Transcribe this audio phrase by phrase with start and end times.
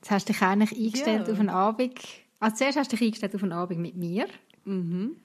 [0.00, 1.32] Jetzt hast du dich eigentlich eingestellt Ja.
[1.32, 1.98] auf einen Abend.
[2.40, 4.26] Also zuerst hast du dich eingestellt auf einen Abend mit mir.
[4.64, 5.16] Mhm.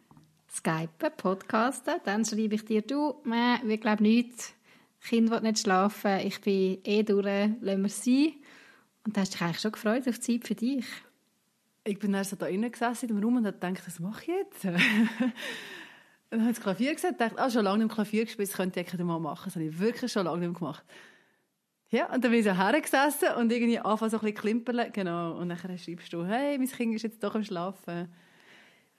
[0.52, 1.96] Skypen, Podcasten.
[2.06, 4.54] Dann schreibe ich dir, du, meh, wir glauben nichts.
[5.02, 6.20] Kind will nicht schlafen.
[6.20, 8.34] Ich bin eh durch, lassen wir es sein.
[9.06, 10.86] Und da hast du dich eigentlich schon gefreut auf die Zeit für dich.
[11.84, 14.28] Ich bin dann so da innen gesessen im Raum und habe gedacht, was mache ich
[14.30, 14.64] jetzt?
[16.30, 18.48] dann habe ich das Klavier gesehen und dachte, ah, schon lange nicht im Klavier gespielt,
[18.50, 19.44] das könnte ich mal machen.
[19.46, 20.86] Das habe ich wirklich schon lange nicht mehr gemacht.
[21.94, 24.92] Ja, und dann bin ich so hergesessen und irgendwie anfangen so ein bisschen klimpern.
[24.92, 25.38] Genau.
[25.38, 28.12] Und dann schreibst du, hey, mein Kind ist jetzt doch am Schlafen.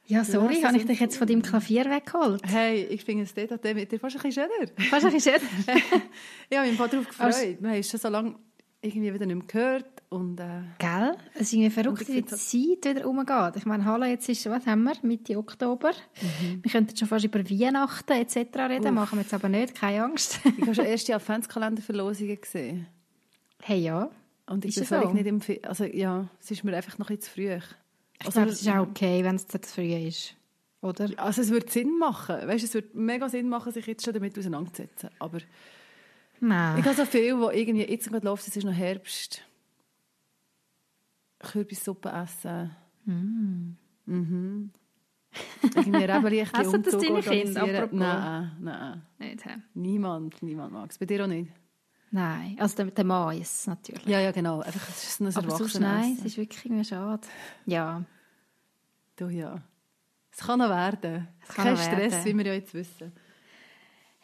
[0.07, 2.43] Ja, sorry, habe ich dich jetzt von deinem Klavier weggeholt.
[2.47, 4.89] Hey, ich finde es dort mit dir fast ein bisschen schöner.
[4.91, 5.75] Fast ein bisschen schön.
[6.51, 7.35] ich habe mich darauf gefreut.
[7.35, 8.37] Haben es schon so lange
[8.85, 10.03] irgendwie wieder nicht mehr gehört.
[10.11, 11.17] Und, äh, Gell?
[11.35, 13.57] Es ist irgendwie verrückt, wie die Zeit wieder umgeht.
[13.57, 14.95] Ich meine, hallo, jetzt ist, was haben wir?
[15.03, 15.93] Mitte Oktober.
[16.63, 18.37] Wir könnten schon fast über Weihnachten etc.
[18.69, 18.93] reden, Uff.
[18.93, 20.41] machen wir jetzt aber nicht, keine Angst.
[20.45, 22.87] ich habe schon erste Adventskalenderverlosungen gesehen.
[23.63, 24.11] hey, ja.
[24.47, 25.11] Und ich Ist bin so?
[25.13, 27.59] nicht im Also ja, es ist mir einfach noch ein bisschen zu früh.
[28.23, 30.35] Ich glaube, es ist auch okay, wenn es zu früh ist.
[30.83, 31.09] Oder?
[31.17, 32.37] Also es würde Sinn machen.
[32.47, 35.09] Weißt, es würde mega Sinn machen, sich jetzt schon damit auseinanderzusetzen.
[35.19, 35.39] Aber
[36.47, 36.79] Nein.
[36.79, 39.43] ich habe so viel, wo irgendwie jetzt gerade läuft, es ist noch Herbst.
[41.39, 42.75] Kürbissuppe essen.
[43.05, 44.71] Mhm.
[45.75, 47.99] Irgendwie Rebelichtchen Essen das Umzug deine Kinder, apropos?
[47.99, 49.03] Nein, nein.
[49.19, 49.57] Nicht, hä?
[49.75, 50.99] Niemand, niemand mag es.
[50.99, 51.51] Bei dir auch nicht?
[52.11, 54.07] Nein, also der, der es natürlich.
[54.07, 54.61] Ja, ja, genau.
[54.61, 57.27] Einfach, es ist ein aber sonst nein, es ist wirklich irgendwie schade.
[57.67, 58.05] Ja,
[59.17, 59.63] Du, ja.
[60.33, 61.29] Es kann noch werden.
[61.41, 62.25] Es kann Kein Stress, werden.
[62.25, 63.13] wie wir ja jetzt wissen.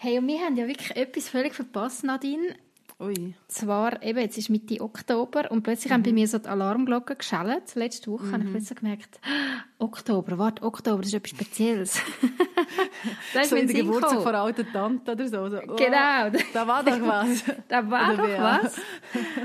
[0.02, 2.54] Hey, und wir haben ja wirklich etwas völlig verpasst, Nadine.
[2.98, 3.34] Ui.
[3.48, 7.74] Zwar, eben, jetzt ist Mitte Oktober und plötzlich haben bei mir so die Alarmglocken geschellt.
[7.74, 12.00] Letzte Woche habe ich plötzlich gemerkt, «Ah, Oktober, warte, Oktober, das ist etwas Spezielles.
[13.34, 15.50] da ist So in der Geburtstag von alten Tante oder so.
[15.50, 16.30] so oh, Genau.
[16.54, 17.44] Da war doch was.
[17.68, 18.80] Da war doch was.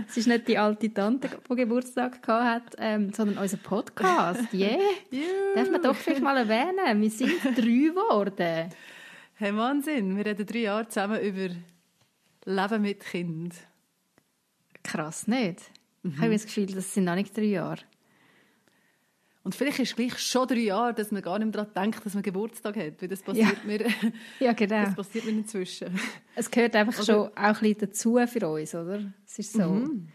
[0.08, 4.54] Es ist nicht die alte Tante, die Geburtstag gehabt hat, ähm, sondern unser Podcast.
[4.54, 4.78] Yeah.
[5.12, 5.22] Juhu.
[5.54, 7.02] Darf man doch vielleicht mal erwähnen.
[7.02, 8.70] Wir sind drei geworden.
[9.38, 10.16] Hey, Wahnsinn.
[10.16, 11.54] Wir reden drei Jahre zusammen über
[12.46, 13.54] Leben mit Kind.
[14.84, 15.60] Krass, nicht?
[16.04, 16.12] Mhm.
[16.14, 17.82] Ich habe das Gefühl, das sind noch nicht drei Jahre.
[19.44, 22.04] Und vielleicht ist es gleich schon drei Jahre, dass man gar nicht mehr daran denkt,
[22.06, 23.02] dass man Geburtstag hat.
[23.02, 23.86] Weil das passiert, mir,
[24.40, 24.86] Ja, genau.
[24.86, 26.00] das passiert mir inzwischen.
[26.36, 29.12] Es gehört einfach Oder- schon auch ein bisschen dazu für uns, oder?
[29.26, 30.08] Es ist so, Mhm.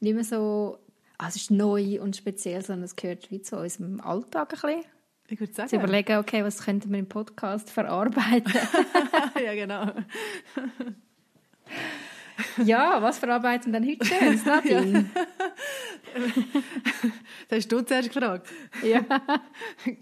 [0.00, 0.78] nicht mehr so,
[1.18, 4.90] ah, es ist neu und speziell, sondern es gehört wie zu unserem Alltag ein bisschen.
[5.30, 5.76] Ich würde Zu sagen.
[5.76, 8.52] überlegen, okay, was könnten wir im Podcast verarbeiten?
[9.44, 9.92] ja, genau.
[12.64, 15.10] ja, was verarbeiten wir denn heute schön, Nadine?
[17.48, 18.48] Das hast du zuerst gefragt.
[18.82, 19.04] ja.
[19.08, 19.92] Oh,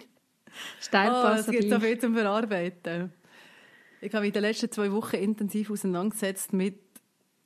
[0.80, 3.12] Steilpass es gibt so viel zum Verarbeiten.
[4.00, 6.80] Ich habe mich in den letzten zwei Wochen intensiv auseinandergesetzt mit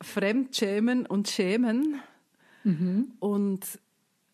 [0.00, 2.00] Fremdschämen und Schämen.
[2.62, 3.12] Mhm.
[3.18, 3.66] Und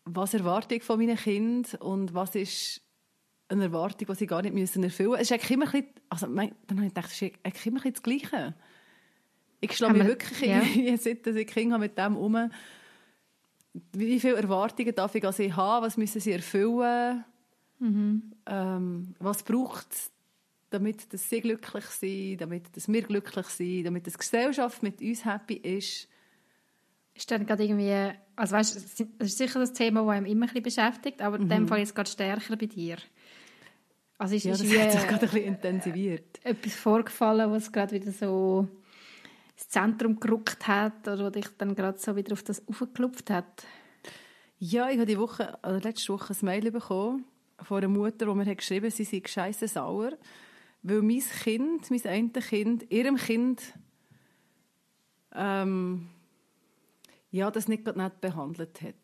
[0.05, 2.81] was erwarte ich von meinen Kindern und was ist
[3.49, 5.21] eine Erwartung, die sie gar nicht müssen erfüllen müssen.
[5.21, 7.65] Es ist eigentlich immer ein bisschen, also mein, dann habe ich gedacht, es ist eigentlich
[7.65, 8.53] immer ein bisschen das Gleiche.
[9.61, 10.61] Ich schlage mich wir- wirklich ja.
[10.61, 12.51] irgendwie, seit dass ich Kinder habe, mit dem um.
[13.93, 15.85] Wie viele Erwartungen darf ich an sie haben?
[15.85, 17.23] Was müssen sie erfüllen?
[17.79, 18.33] Mhm.
[18.45, 20.11] Ähm, was braucht es,
[20.69, 25.23] damit dass sie glücklich sind, damit dass wir glücklich sind, damit die Gesellschaft mit uns
[25.25, 26.07] happy ist?
[27.13, 30.53] Ist dann gerade irgendwie, also weißt, das ist sicher das Thema, das einem immer ein
[30.63, 32.97] bisschen beschäftigt, aber in dem Fall jetzt gerade stärker bei dir.
[34.19, 34.49] Also ist, Mhm.
[34.49, 36.39] Ja, ist das hat sich gerade ein bisschen intensiviert.
[36.43, 38.67] etwas vorgefallen, was gerade wieder so
[39.55, 43.65] ins Zentrum gerückt hat oder was dich dann gerade so wieder auf das aufgeklopft hat.
[44.59, 47.23] Ja, ich habe die Woche, oder letzte Woche ein Mail bekommen
[47.61, 50.11] von einer Mutter, wo mir hat geschrieben sie sei scheisse sauer,
[50.83, 53.73] weil mein Kind, mein eine Kind, ihrem Kind
[55.33, 56.09] ähm,
[57.31, 58.95] ja, das nicht gerade nett behandelt hat.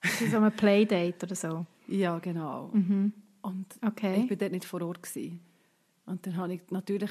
[0.00, 1.66] Das ist so ein Playdate oder so.
[1.88, 2.70] Ja, genau.
[3.48, 4.20] Und Okay.
[4.22, 5.02] ich bin dort nicht vor Ort.
[5.02, 5.40] Gewesen.
[6.06, 7.10] Und dann habe ich natürlich,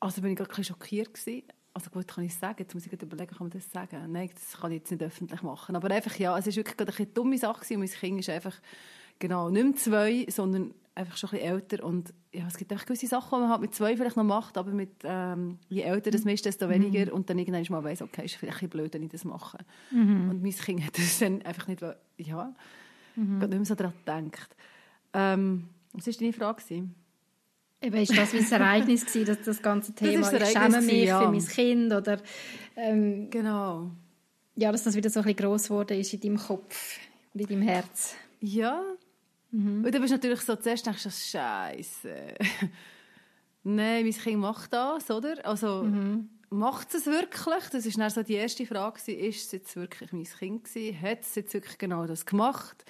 [0.00, 1.42] also bin ich gerade ein bisschen schockiert gewesen.
[1.74, 2.56] Also gut, kann ich es sagen?
[2.58, 4.10] Jetzt muss ich überlegen, kann man das sagen?
[4.10, 5.76] Nein, das kann ich jetzt nicht öffentlich machen.
[5.76, 7.74] Aber einfach, ja, es ist wirklich gerade eine dumme Sache gewesen.
[7.74, 8.54] Und mein Kind ist einfach,
[9.18, 12.86] genau, nicht mehr zwei, sondern einfach schon ein bisschen älter und ja, es gibt einfach
[12.86, 16.10] gewisse Sachen, die man halt mit zwei vielleicht noch macht, aber mit, ähm, je älter
[16.10, 18.94] das ist, desto weniger und dann irgendwann mal weiss, okay, ist vielleicht ein bisschen blöd,
[18.94, 19.58] wenn ich das mache.
[20.30, 21.82] Und mein Kind hat das dann einfach nicht,
[22.16, 22.54] ja,
[23.14, 23.38] mhm.
[23.38, 24.56] nicht mehr so daran gedacht.
[25.12, 26.62] Ähm, was war deine Frage?
[26.62, 26.94] Gewesen?
[27.82, 31.04] Eben, ist das wie ein Ereignis gewesen, dass das ganze Thema, das ich schäme mich
[31.04, 31.20] ja.
[31.20, 32.18] für mein Kind oder
[32.74, 33.90] ähm, genau.
[34.54, 36.98] Ja, dass das wieder so ein bisschen gross geworden ist in deinem Kopf
[37.34, 38.14] und in deinem Herz.
[38.40, 38.82] Ja.
[39.50, 39.84] Mhm.
[39.84, 42.34] Und du bist natürlich so, zuerst denkst du, Scheiße.
[43.64, 45.44] Nein, mein Kind macht das, oder?
[45.44, 46.30] Also, mhm.
[46.50, 47.64] macht es wirklich?
[47.70, 51.02] Das ist dann so die erste Frage, ist es jetzt wirklich mein Kind gewesen?
[51.02, 52.84] Hat es jetzt wirklich genau das gemacht?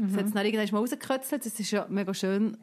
[0.00, 0.08] Mhm.
[0.08, 1.46] Das hat es dann irgendwann mal rausgekürzelt.
[1.46, 2.56] Das ist ja mega schön,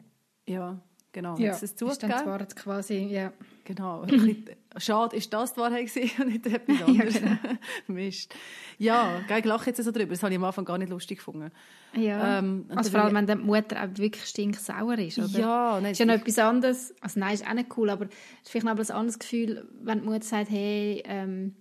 [0.46, 0.80] ja,
[1.12, 1.62] Genau, ja, es.
[1.62, 3.32] Ist dann quasi, ja.
[3.64, 4.06] Genau.
[4.76, 7.14] Schade, ist das die Wahrheit gewesen und nicht etwas anderes.
[7.14, 7.58] ja, genau.
[7.88, 8.34] Mist.
[8.78, 10.10] Ja, ich lache jetzt so drüber.
[10.10, 11.50] Das habe ich am Anfang gar nicht lustig gefunden.
[11.94, 12.38] Ja.
[12.38, 15.38] Ähm, also vor allem, wenn die Mutter auch wirklich stinksauer ist, oder?
[15.38, 15.80] Ja.
[15.80, 16.94] Nein, ist ja noch etwas anderes.
[17.00, 18.10] Also nein, ist auch nicht cool, aber es
[18.44, 21.56] ist vielleicht noch ein anderes Gefühl, wenn die Mutter sagt, hey, ähm,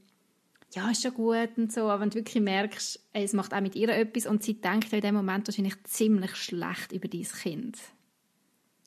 [0.73, 3.75] ja, ist schon gut und so, aber wenn du wirklich merkst, es macht auch mit
[3.75, 7.77] ihr etwas und sie denkt in dem Moment wahrscheinlich ziemlich schlecht über dein Kind.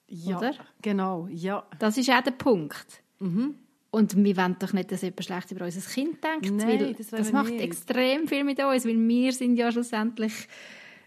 [0.06, 0.54] Ja, oder?
[0.82, 1.64] genau, ja.
[1.78, 3.02] Das ist auch der Punkt.
[3.20, 3.54] Mhm.
[3.92, 7.08] Und wir wollen doch nicht, dass jemand schlecht über unser Kind denkt, Nein, weil das,
[7.08, 7.62] das macht nicht.
[7.62, 10.32] extrem viel mit uns, weil wir sind ja schlussendlich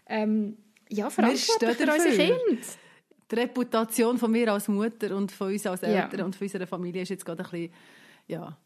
[0.06, 0.56] ähm,
[0.90, 2.60] ja, verantwortlich für unser Kind.
[3.30, 6.24] Die Reputation von mir als Mutter und von uns als Eltern ja.
[6.24, 7.72] und von unserer Familie ist jetzt gerade ein bisschen,
[8.26, 8.56] ja,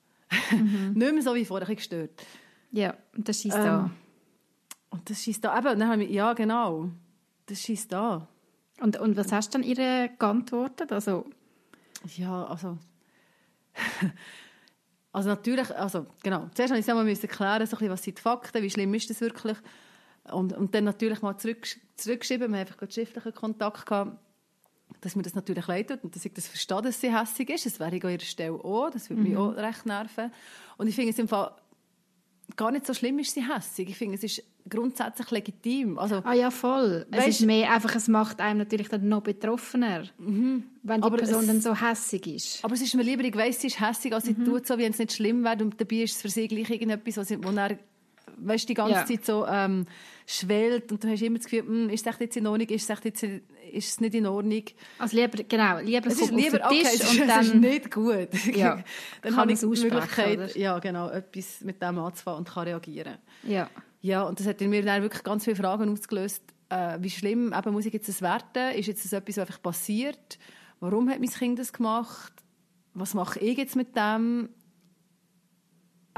[0.51, 0.93] mhm.
[0.95, 2.27] nicht mehr so wie vorher, ein bisschen gestört.
[2.71, 3.91] Ja, und das schießt ähm, da.
[4.91, 6.91] Und das schießt da, eben, dann haben wir, ja genau,
[7.47, 8.29] das schießt da.
[8.81, 10.93] Und, und was hast du dann ihr geantwortet?
[10.93, 11.27] Also...
[12.17, 12.79] Ja, also...
[15.13, 18.71] also natürlich, also genau, zuerst musste ich einmal erklären, so was sind die Fakten, wie
[18.71, 19.57] schlimm ist das wirklich.
[20.31, 21.67] Und, und dann natürlich mal zurück,
[21.97, 24.19] zurückgeschrieben, wir haben einfach schriftlichen Kontakt gehabt,
[25.01, 27.67] dass mir das natürlich leid tut und dass ich das verstehe, dass sie hässlich ist.
[27.67, 29.39] Das wäre ich an ihrer Stelle auch, das würde mich mhm.
[29.39, 30.33] auch recht nerven.
[30.77, 31.53] Und ich finde es im Fall
[32.57, 33.91] gar nicht so schlimm ist sie hässig.
[33.91, 35.99] Ich finde, es ist grundsätzlich legitim.
[35.99, 37.07] Also, ah ja, voll.
[37.11, 40.65] Es weißt, ist mehr einfach, es macht einem natürlich dann noch betroffener, mhm.
[40.83, 42.65] wenn die aber Person es, dann so hässig ist.
[42.65, 44.45] Aber es ist mir lieber, ich weiss, sie ist hässig, als sie mhm.
[44.45, 47.17] tut so, wie es nicht schlimm wäre und dabei ist es für sie gleich irgendetwas,
[47.17, 47.79] wo er
[48.41, 49.07] weißt, die ganze ja.
[49.07, 49.87] Zeit so ähm,
[50.27, 53.05] schwellt und du hast immer das Gefühl, hm, ist es jetzt in Ordnung, ist es,
[53.05, 53.43] jetzt, ist
[53.73, 54.63] es nicht in Ordnung.
[54.99, 57.41] Also lieber, genau, lieber es ist lieber, okay, Tisch es ist, und dann...
[57.41, 58.29] Es ist nicht gut.
[58.57, 58.83] Ja,
[59.23, 60.59] dann habe ich die Möglichkeit, oder?
[60.59, 63.19] ja, genau, etwas mit dem anzufangen und kann reagieren.
[63.43, 63.69] Ja.
[64.01, 66.43] Ja, und das hat in mir dann wirklich ganz viele Fragen ausgelöst.
[66.69, 68.77] Äh, wie schlimm eben, muss ich jetzt das werten?
[68.77, 70.39] Ist jetzt das etwas, was einfach passiert?
[70.81, 72.33] Warum hat mein Kind das gemacht?
[72.95, 74.51] Was mache ich jetzt mit dem?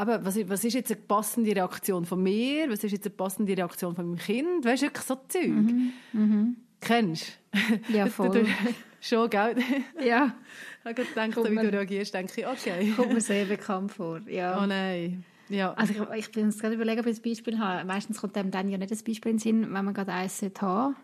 [0.00, 2.70] Aber was, was ist jetzt eine passende Reaktion von mir?
[2.70, 4.64] Was ist jetzt eine passende Reaktion von meinem Kind?
[4.64, 5.48] Weißt du, wirklich so Zeug.
[5.48, 5.92] Mhm.
[6.12, 6.56] Mhm.
[6.80, 7.92] Kennst du?
[7.92, 8.46] Ja, voll.
[9.00, 9.56] Schon, gell?
[10.04, 10.34] Ja.
[10.80, 12.92] Ich habe gedacht, wie du reagierst, denke ich, okay.
[12.96, 14.62] Kommt mir sehr bekannt vor, ja.
[14.62, 15.24] Oh nein.
[15.50, 15.74] Ja.
[15.74, 17.86] Also ich, ich bin gerade überlegen, ob ich ein Beispiel habe.
[17.86, 20.42] Meistens kommt einem dann ja nicht das Beispiel in den Sinn, wenn man gerade eins
[20.60, 20.96] haben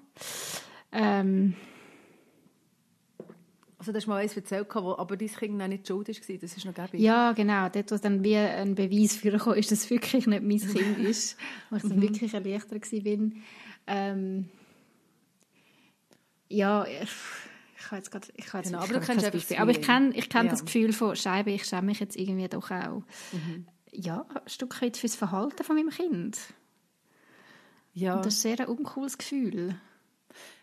[0.92, 1.54] ähm,
[3.86, 6.56] also das ist mal eins erzählt, wo aber dein Kind noch nicht schuld war, das
[6.56, 7.00] ist noch gäbig.
[7.00, 7.68] Ja, genau.
[7.68, 10.98] Dort, wo dann wie ein Beweis für kam, ist, dass es wirklich nicht mein Kind
[11.06, 11.36] ist.
[11.70, 12.02] wo ich dann mhm.
[12.02, 13.30] wirklich erleichtert war.
[13.86, 14.48] Ähm,
[16.48, 17.10] ja, ich,
[17.78, 18.26] ich habe jetzt gerade...
[18.34, 19.56] Ich habe jetzt genau, aber du kennst Beispiel.
[19.58, 20.50] Aber ich kenne ich kenn ja.
[20.50, 23.02] das Gefühl von Scheibe, ich schäme mich jetzt irgendwie doch auch.
[23.30, 23.66] Mhm.
[23.92, 26.38] Ja, ein Stück weit fürs Verhalten von meinem Kind.
[27.94, 28.16] Ja.
[28.16, 29.76] Und das ist sehr ein uncooles Gefühl.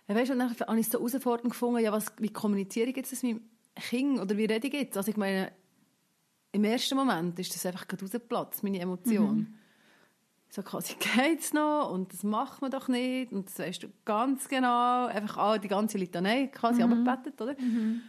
[0.08, 3.24] Weißt du, dann habe ich so herausfordernd gefunden, ja, was, wie kommuniziere ich jetzt das
[3.24, 3.42] mit dem
[3.76, 4.98] Kind oder wie rede ich jetzt?
[4.98, 5.52] Also ich meine,
[6.52, 9.36] im ersten Moment ist das einfach gerade rausgeplatzt, meine Emotion.
[9.36, 9.54] Mhm.
[10.50, 11.90] So quasi, geht's noch?
[11.92, 13.32] Und das macht man doch nicht.
[13.32, 15.08] Und das weißt du ganz genau.
[15.08, 17.06] Einfach all die ganze Litanei quasi mhm.
[17.06, 17.60] abgebettet, oder?
[17.60, 18.02] Mhm.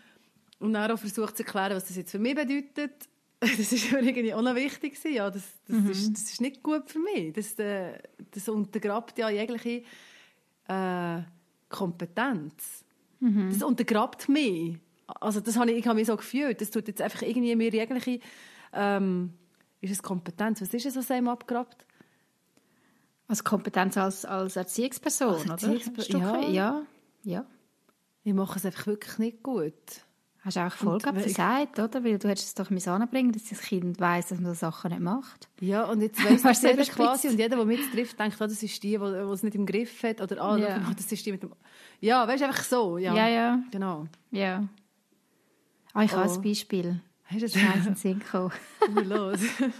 [0.58, 2.92] Und dann auch versucht zu erklären, was das jetzt für mich bedeutet.
[3.40, 4.96] Das ist mir irgendwie auch noch wichtig.
[5.04, 5.90] Ja, das, das, mhm.
[5.90, 7.34] ist, das ist nicht gut für mich.
[7.34, 7.98] Das, äh,
[8.30, 9.82] das untergrabt ja jegliche...
[10.66, 11.22] Äh,
[11.74, 12.84] Kompetenz.
[13.18, 13.50] Mhm.
[13.50, 14.78] Das untergrabt mich.
[15.06, 16.60] Also das habe ich, ich habe mich so gefühlt.
[16.60, 18.20] Das tut jetzt einfach irgendwie mir jegliche,
[18.72, 19.34] ähm,
[19.80, 20.60] ist es Kompetenz?
[20.60, 21.84] Was ist es, was einem abgrabt?
[23.26, 26.40] Als Kompetenz als, als Erziehungsperson, als Erziehungsperson oder?
[26.42, 26.50] Ja.
[26.50, 26.86] ja.
[27.24, 27.46] ja.
[28.22, 29.72] Ich mache es einfach wirklich nicht gut.
[30.44, 32.04] Hast du auch Erfolg gesagt, oder?
[32.04, 35.00] Weil du hättest es doch anbringen dass das Kind weiß, dass man so Sachen nicht
[35.00, 35.48] macht.
[35.60, 38.62] Ja, und jetzt weiss du es quasi und jeder, der mit trifft, denkt, oh, das
[38.62, 40.86] ist die, die es nicht im Griff hat oder ah, ja.
[40.86, 41.54] oh, das ist die mit dem...
[42.00, 42.98] Ja, weißt du, einfach so.
[42.98, 43.28] Ja, ja.
[43.28, 43.62] ja.
[43.70, 44.06] Genau.
[44.32, 44.68] Ja.
[45.94, 46.16] Ah, ich oh.
[46.16, 47.00] habe ein Beispiel.
[47.24, 47.56] Hast du das?
[47.56, 48.52] Ich in Sinn gekommen.
[49.04, 49.40] los.
[49.58, 49.70] ich war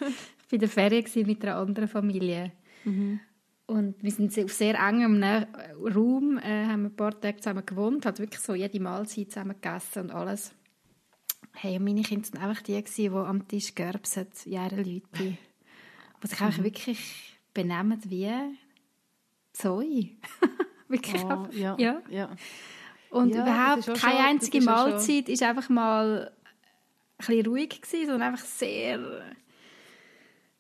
[0.51, 2.53] in der Ferien mit einer anderen Familie.
[2.85, 3.21] Mhm.
[3.67, 5.49] Und wir sind auf sehr engem ne-
[5.95, 10.03] Raum, äh, haben ein paar Tage zusammen gewohnt, hat wirklich so jede Mahlzeit zusammen gegessen
[10.03, 10.53] und alles.
[11.55, 15.03] Hey, und meine Kinder waren einfach die, gewesen, die am Tisch gerbsen, wie ihre Leute.
[15.19, 15.39] Die
[16.29, 18.31] sich einfach wirklich benehmen wie
[19.53, 20.11] Zoe.
[20.89, 22.03] wirklich Oh, einfach, ja, ja.
[22.11, 22.31] ja.
[23.11, 26.33] Und Ja, überhaupt keine schon- einzige ist Mahlzeit ist einfach mal
[27.19, 29.23] ein bisschen ruhig gewesen, sondern einfach sehr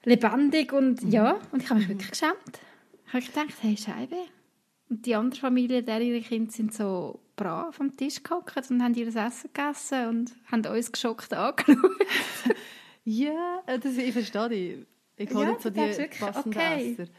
[0.05, 1.11] lebendig und Mhm.
[1.11, 2.61] ja, und ich habe mich wirklich geschämt.
[3.16, 4.16] Ich habe gedacht, hey Scheibe.
[4.90, 8.94] Und die andere Familie, der ihre Kinder sind so brav am Tisch gehockt und haben
[8.94, 11.76] ihr Essen gegessen und haben uns geschockt angeschaut.
[13.06, 14.87] Ja, das, ich verstehe dich.
[15.16, 16.92] Ich hole Ja, nicht so die wirklich, passenden okay.
[16.92, 17.12] Esser.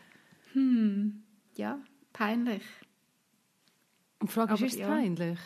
[0.53, 1.23] Hm,
[1.55, 1.79] ja,
[2.11, 2.63] peinlich.
[4.19, 4.87] Und die Frage ist, Aber ist es ja.
[4.87, 5.39] peinlich?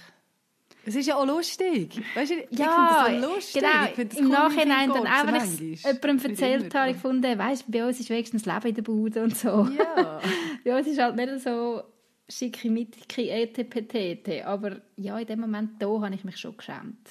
[0.89, 2.01] Es ist ja auch lustig.
[2.15, 3.61] Weißt du, ich Ja, finde das so lustig.
[3.61, 3.83] genau.
[3.85, 7.37] Ich finde das Im Nachhinein dann auch, wenn ich es jemandem erzählt habe, ich gefunden,
[7.37, 9.67] weißt, bei uns ist wenigstens Leben in der Bude und so.
[9.77, 10.19] Ja.
[10.65, 11.83] Ja, es ist halt nicht so
[12.27, 17.07] schickimicki etpt, aber ja, in dem Moment da habe ich mich schon geschämt.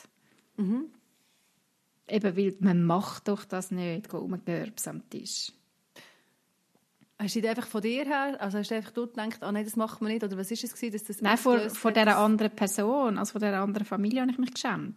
[0.56, 0.86] Mhm.
[2.08, 5.52] Eben, weil man macht doch das nicht, go rumgörbs am Tisch.
[7.20, 9.74] Hast du einfach von dir her, also hast du einfach dort gedacht, ah nein, das
[9.74, 12.52] macht man nicht, oder was ist es gewesen, dass das Nein, vor, vor dieser anderen
[12.54, 14.96] Person, also vor dieser anderen Familie habe ich mich geschämt.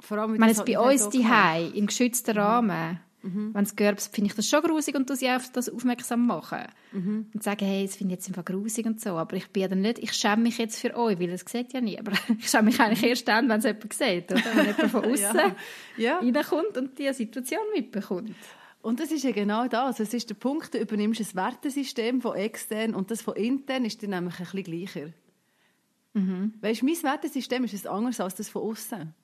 [0.00, 2.38] Vor allem, Ich meine, jetzt bei halt uns die so im geschützten Mhm.
[2.42, 6.26] Rahmen, wenn es Gerbs, finde ich das schon grusig und du sie auf das aufmerksam
[6.26, 6.62] machen.
[6.92, 7.26] Mhm.
[7.34, 9.10] Und sagen, hey, das finde ich jetzt einfach grusig und so.
[9.16, 11.80] Aber ich bin dann nicht, ich schäme mich jetzt für euch, weil das sieht ja
[11.80, 11.98] nie.
[11.98, 14.40] Aber ich schäme mich eigentlich erst dann, wenn es jemand sieht, oder?
[14.54, 15.36] Wenn jemand von außen
[15.96, 16.20] Ja.
[16.20, 16.20] Ja.
[16.20, 18.36] reinkommt und diese Situation mitbekommt.
[18.80, 20.00] Und das ist ja genau das.
[20.00, 24.00] Es ist der Punkt, du übernimmst ein Wertesystem von extern und das von intern ist
[24.02, 25.12] dir nämlich ein bisschen gleicher.
[26.14, 26.54] Mhm.
[26.60, 29.14] Weißt du, mein Wertesystem ist ein anderes als das von außen.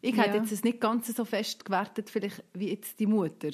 [0.00, 0.42] Ich hätte Ja.
[0.42, 3.50] jetzt es nicht ganz so fest gewertet, vielleicht wie jetzt die Mutter.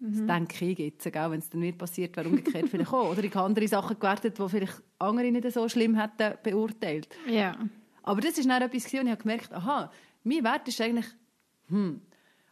[0.00, 0.26] Das Mhm.
[0.28, 3.10] denke ich jetzt, wenn es dann nicht passiert wäre, umgekehrt vielleicht auch.
[3.10, 7.08] Oder ich habe andere Sachen gewertet, die vielleicht andere nicht so schlimm hätten beurteilt.
[7.28, 7.58] Ja.
[8.04, 9.90] Aber das war dann etwas, und ich habe gemerkt, aha,
[10.22, 11.06] mein Wert ist eigentlich,
[11.68, 12.00] hm,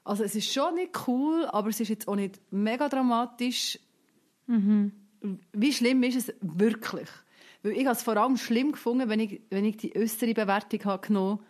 [0.06, 3.78] also es ist schon nicht cool, aber es ist jetzt auch nicht mega dramatisch.
[5.52, 7.08] Wie schlimm ist es wirklich?
[7.62, 10.84] Weil ich habe es vor allem schlimm gefunden, wenn ich, wenn ich die äußere Bewertung
[10.84, 11.40] habe genommen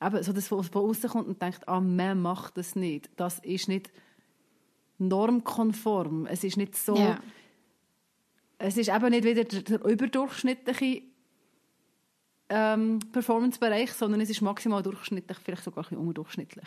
[0.00, 0.24] habe.
[0.24, 3.10] so dass von, von außen kommt und denkt, ah, man macht das nicht.
[3.14, 3.92] Das ist nicht
[4.98, 6.26] normkonform.
[6.26, 6.96] Es ist nicht so...
[6.96, 7.20] Ja.
[8.58, 11.02] Es ist eben nicht wieder der, der überdurchschnittliche
[12.52, 16.66] ähm, Performance-Bereich, sondern es ist maximal durchschnittlich, vielleicht sogar ein bisschen unterdurchschnittlich.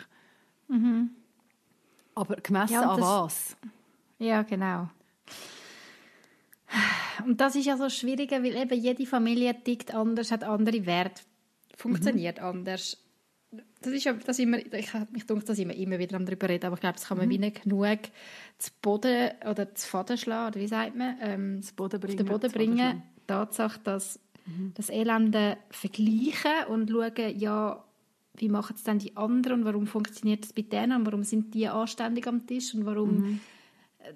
[2.14, 3.56] Aber gemessen Ja, an das- was?
[4.18, 4.88] Ja, genau.
[7.24, 11.22] Und das ist ja so schwierig, weil eben jede Familie tickt anders, hat andere Werte,
[11.76, 12.98] funktioniert anders.
[13.80, 16.66] Das ist ja, das immer, ich habe mich gedacht, dass ich immer, wieder darüber reden,
[16.66, 17.98] aber ich glaube, das kann man wie nicht genug
[18.58, 21.16] zu Boden oder zu Faden schlagen, oder wie sagt man?
[21.20, 22.16] Ähm, Das Boden auf bringen.
[22.16, 23.02] den Boden bringen.
[23.26, 24.18] Tatsache, dass
[24.74, 27.84] das Elende vergleichen und schauen, ja,
[28.34, 31.54] wie machen es denn die anderen und warum funktioniert es bei denen und warum sind
[31.54, 33.40] die anständig am Tisch und warum...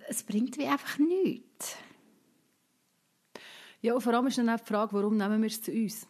[0.09, 1.77] Es bringt wie einfach nichts.
[3.83, 6.07] Ja, und vor allem ist dann auch die Frage, warum nehmen wir es zu uns?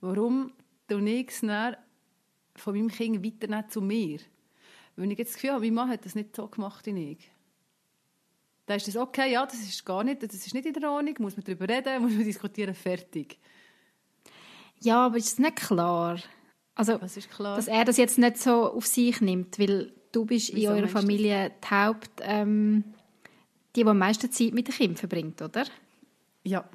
[0.00, 0.52] Warum
[0.86, 4.20] tue ich es von meinem Kind weiternehmen zu mir?
[4.94, 7.30] Wenn ich jetzt das Gefühl habe, mein Mann hat das nicht so gemacht wie ich.
[8.66, 11.14] Dann ist das okay, ja, das ist gar nicht, das ist nicht in der Ordnung,
[11.18, 13.38] muss man darüber reden, muss man diskutieren, fertig.
[14.80, 16.18] Ja, aber ist es nicht klar?
[16.74, 17.56] Also, klar.
[17.56, 20.82] dass er das jetzt nicht so auf sich nimmt, weil du bist Wieso in eurer
[20.82, 20.92] das?
[20.92, 22.10] Familie die Haupt...
[22.22, 22.84] Ähm,
[23.74, 25.64] die, die am meisten Zeit mit den Kindern verbringt, oder?
[26.44, 26.68] ja.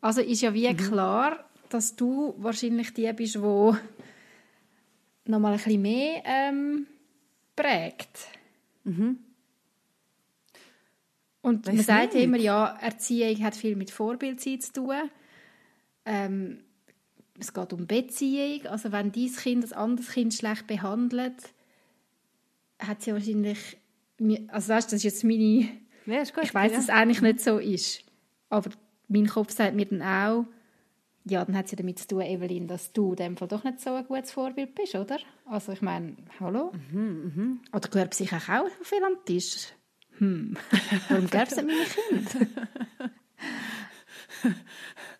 [0.00, 0.54] Also ist ja Mhm.
[0.54, 3.78] wie klar, dass du wahrscheinlich die bist, die noch
[5.26, 6.86] mal ein bisschen mehr ähm,
[7.56, 8.28] prägt.
[11.44, 12.24] Und man Weiss sagt ja nicht.
[12.24, 15.10] immer, ja, Erziehung hat viel mit Vorbildsein zu tun.
[16.06, 16.64] Ähm,
[17.38, 18.66] es geht um Beziehung.
[18.66, 21.36] Also wenn dein Kind ein anderes Kind schlecht behandelt,
[22.78, 23.76] hat sie wahrscheinlich...
[24.48, 25.68] Also weißt, das ist jetzt meine...
[26.06, 26.44] Ja, ist gut.
[26.44, 26.78] Ich weiß, ja.
[26.78, 28.02] dass es eigentlich nicht so ist.
[28.48, 28.70] Aber
[29.08, 30.46] mein Kopf sagt mir dann auch,
[31.26, 33.64] ja, dann hat es ja damit zu tun, Evelyn, dass du in dem Fall doch
[33.64, 35.18] nicht so ein gutes Vorbild bist, oder?
[35.44, 36.72] Also ich meine, hallo?
[36.90, 39.74] Mhm, Oder gehört sich auch viel am Tisch?
[40.18, 40.56] Hm,
[41.08, 41.84] warum gäbe es nicht meine
[42.46, 43.10] Kinder?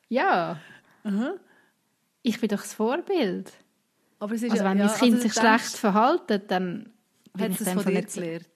[0.09, 0.61] ja.
[2.23, 3.53] Ich bin doch das Vorbild.
[4.19, 6.93] Aber es ist Also wenn ja, mein Kind also sich schlecht verhalten, dann
[7.35, 8.15] bin Hat ich es von dir nicht...
[8.15, 8.47] gelernt?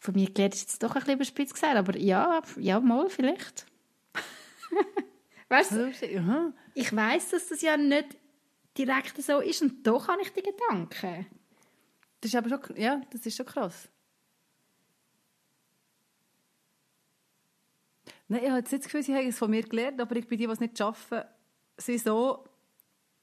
[0.00, 3.66] Von mir gelernt ist jetzt doch ein bisschen überspitzt gesagt, aber ja, ja, mal vielleicht.
[5.48, 6.52] weißt du, Aha.
[6.74, 8.16] ich weiß, dass das ja nicht
[8.78, 11.26] direkt so ist und doch habe ich die Gedanken.
[12.20, 13.88] Das ist aber schon, ja, das ist schon krass.
[18.28, 20.26] Nein, ich habe jetzt nicht das Gefühl, sie haben es von mir gelernt, aber ich
[20.28, 21.22] bin die, die es nicht schaffen,
[21.78, 22.44] sie so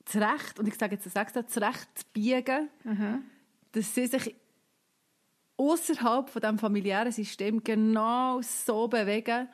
[0.05, 2.69] zurecht, und ich sage jetzt extra, zurecht zu biegen,
[3.71, 4.35] dass sie sich
[5.57, 9.47] außerhalb von dem familiären System genau so bewegen,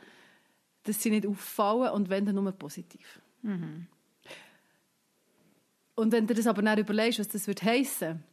[0.84, 3.22] dass sie nicht auffallen und wenn dann nur positiv.
[5.96, 8.24] Und wenn du das aber dann überlegst, was das würde heissen,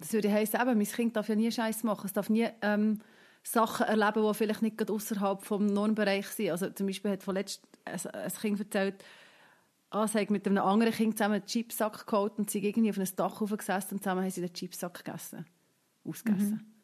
[0.00, 3.00] das würde heissen, eben, mein Kind darf ja nie Scheiß machen, es darf nie ähm,
[3.42, 6.50] Sachen erleben, die vielleicht nicht gerade außerhalb vom Normbereich sind.
[6.50, 9.04] Also zum Beispiel hat vorletzt ein, ein Kind erzählt,
[9.90, 12.98] ah, sie hat mit einem anderen Kind zusammen einen Chipsack geholt und sie irgendwie auf
[12.98, 15.46] ein Dach hochgesessen und zusammen haben sie den Chipsack gegessen,
[16.04, 16.74] ausgegessen.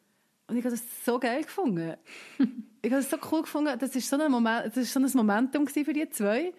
[0.47, 1.95] Und ich habe das so geil gefunden.
[2.81, 3.77] ich habe das so cool gefunden.
[3.79, 6.53] Das ist so ein, Moment, das ist so ein Momentum für die zwei.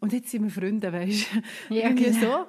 [0.00, 1.42] Und jetzt sind wir Freunde, weißt du?
[1.74, 2.46] Ja, Irgendwie genau.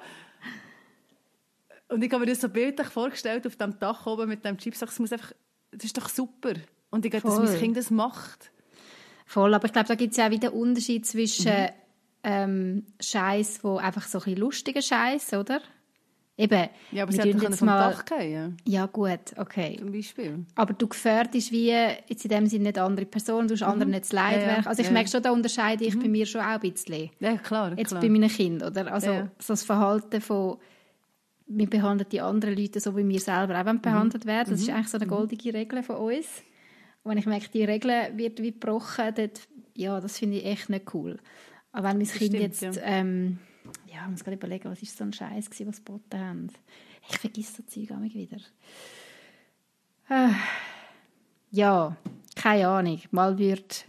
[1.88, 1.94] so.
[1.94, 4.88] Und ich habe mir das so bildlich vorgestellt, auf dem Dach oben mit dem Chipsack.
[4.88, 5.32] Das, muss einfach,
[5.74, 6.54] das ist doch super.
[6.90, 8.50] Und ich glaube, dass mein Kind das macht.
[9.26, 11.68] Voll, aber ich glaube, da gibt es ja auch wieder Unterschied zwischen Mhm.
[12.22, 15.60] ähm, Scheiß, wo einfach so ein bisschen lustiger Scheiß, oder?
[16.36, 19.76] Eben, Ja, aber sie tun hätte jetzt vom mal- Dach fallen Ja gut, okay.
[19.78, 20.44] zum Beispiel.
[20.56, 24.02] Aber du gefährdest wie jetzt in dem Sinne nicht andere Personen, du hast anderen nicht
[24.04, 24.48] das Leid Mhm.
[24.48, 24.56] Ja.
[24.66, 24.94] Also ich Ja, Mhm.
[24.94, 27.10] merke schon, da unterscheide ich bei mir schon auch ein bisschen.
[27.20, 27.78] Ja, klar.
[27.78, 28.00] Jetzt klar.
[28.00, 28.92] bei meinen Kindern, oder?
[28.92, 29.28] Also Ja.
[29.38, 30.58] so das Verhalten von
[31.46, 33.80] wir behandeln die anderen Leute so, wie wir selber auch Mhm.
[33.82, 34.50] behandelt werden.
[34.50, 36.42] Das ist eigentlich so eine goldige Regel von uns.
[37.02, 39.40] Und wenn ich merke, die Regel wird wie gebrochen, dort,
[39.74, 41.18] ja, das finde ich echt nicht cool.
[41.72, 42.72] Aber wenn mein Kind stimmt, jetzt, ja.
[42.82, 43.38] ähm,
[43.86, 46.48] ja, ich muss gerade überlegen, was ist so ein Scheiß gewesen, was geboten haben.
[47.08, 48.38] Ich vergesse so Zeug auch wieder.
[50.08, 50.30] Ah.
[51.50, 51.96] Ja,
[52.34, 53.00] keine Ahnung.
[53.10, 53.84] Mal wird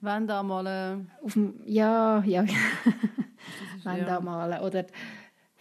[0.00, 0.66] Wenn da mal...
[0.66, 2.44] Äh, auf dem, ja, ja,
[3.84, 4.04] wenn ja.
[4.04, 4.86] da mal oder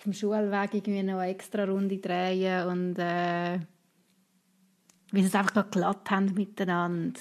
[0.02, 3.60] auf dem Schulweg irgendwie noch eine extra Runde drehen und äh,
[5.12, 7.20] wie sie es einfach glatt haben miteinander.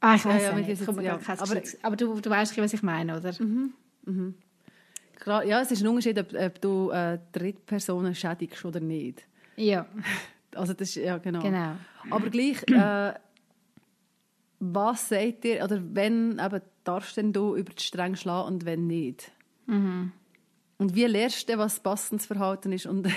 [0.00, 0.68] Ah, ich weiß ja, ja, nicht.
[0.68, 1.18] jetzt- ja.
[1.38, 3.32] Aber- aber du, du weißt, was ich meine, oder?
[5.16, 9.26] klar, ja, es ist ein Unterschied, ob, ob du äh, Drittpersonen schädigst oder nicht.
[9.56, 9.86] Ja,
[10.54, 11.40] Also das ist, ja, genau.
[11.42, 11.72] genau.
[12.10, 13.12] Aber gleich, äh,
[14.60, 18.86] was sagt ihr, oder wenn eben, darfst denn du über die Stränge schlagen und wenn
[18.86, 19.32] nicht?
[19.66, 20.12] Mhm.
[20.78, 22.86] Und wie lernst du, was passendes Verhalten ist?
[22.86, 23.08] Und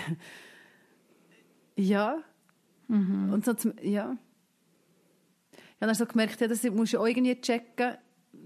[1.75, 2.23] ja.
[2.88, 3.33] Mhm.
[3.33, 4.17] Und so zum, ja.
[5.51, 7.97] Ich habe dann so gemerkt, ja, das musst du auch irgendwie checken.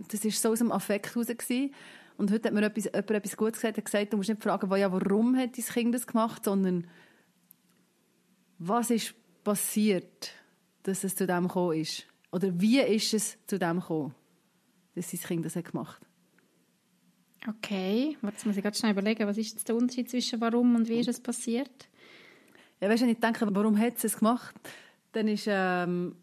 [0.09, 1.27] Das war so aus dem Affekt raus.
[1.27, 1.73] Gewesen.
[2.17, 3.77] Und heute hat mir etwas, jemand etwas Gutes gesagt.
[3.77, 6.87] Er hat gesagt, du musst nicht fragen, ja, warum hat dein Kind das gemacht, sondern
[8.59, 10.31] was ist passiert,
[10.83, 12.05] dass es zu dem gekommen ist?
[12.31, 14.15] Oder wie ist es zu dem gekommen,
[14.95, 16.01] dass sein Kind das hat gemacht
[17.47, 20.88] Okay, jetzt muss ich ganz schnell überlegen, was ist jetzt der Unterschied zwischen warum und
[20.88, 21.89] wie ist es passiert?
[22.79, 24.56] Ja, weißt wenn ich denke, warum hat sie es gemacht,
[25.12, 26.15] dann ist, ähm,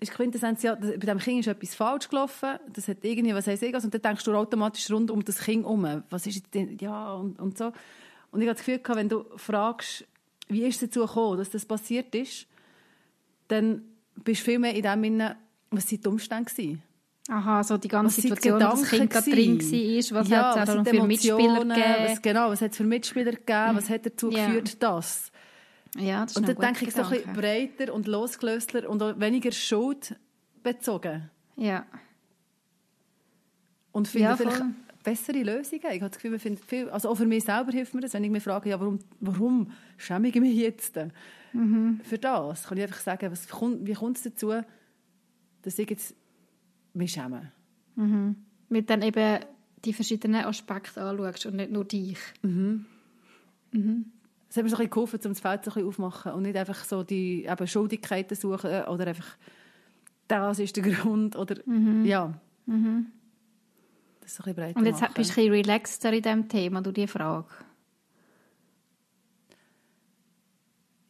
[0.00, 3.62] ist Quintessenz, ja, bei dem Kind ist etwas falsch gelaufen, das hat irgendwie, was heisst
[3.62, 7.14] ich, und dann denkst du automatisch rund um das Kind herum, was ist denn, ja,
[7.14, 7.72] und, und so.
[8.30, 10.06] Und ich habe das Gefühl gehabt, wenn du fragst,
[10.48, 12.46] wie ist es dazu gekommen, dass das passiert ist,
[13.48, 13.82] dann
[14.24, 15.36] bist du viel mehr in dem Sinne,
[15.70, 16.82] was sind die Umstände gewesen?
[17.28, 20.68] Aha, so die ganze Was Situation, dass das Kind gerade drin war, was ja, hat
[20.68, 21.94] es was auch für Mitspieler gegeben?
[22.04, 24.46] Was, genau, was hat es für Mitspieler gegeben, was hat dazu Ja.
[24.46, 25.30] geführt, das?
[25.96, 29.52] Ja, das ist Und dann denke ich so ein bisschen breiter und losgelöster und weniger
[29.52, 31.30] schuldbezogen.
[31.56, 31.86] Ja,
[33.92, 34.62] Und finde Ja, vielleicht
[35.04, 35.82] bessere Lösungen.
[35.92, 38.14] Ich habe das Gefühl, man findet viel, also auch für mich selber hilft mir das,
[38.14, 40.98] wenn ich mich frage, ja, warum, warum schäme ich mich jetzt
[41.52, 42.00] Mhm.
[42.02, 42.64] für das?
[42.64, 44.52] Kann ich einfach sagen, was, kommt- wie kommt es dazu,
[45.60, 46.14] dass ich jetzt
[46.94, 47.52] mich schäme?
[48.68, 49.40] mit dann eben
[49.84, 52.18] die verschiedenen Aspekte anschaust und nicht nur dich.
[54.48, 56.42] Es hat mir so ein bisschen geholfen, um das Feld so ein bisschen aufzumachen und
[56.42, 59.36] nicht einfach so die eben Schuldigkeiten suchen oder einfach
[60.28, 61.56] das ist der Grund oder
[62.04, 62.32] ja.
[64.20, 65.14] Das ist so ein bisschen breiter Und jetzt machen.
[65.14, 67.48] bist du ein bisschen relaxter in diesem Thema, du die Frage.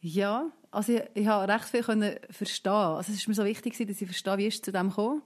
[0.01, 2.71] Ja, also ich, ich habe recht viel können verstehen.
[2.71, 5.21] Also es ist mir so wichtig, dass ich verstehe, wie es zu dem gekommen.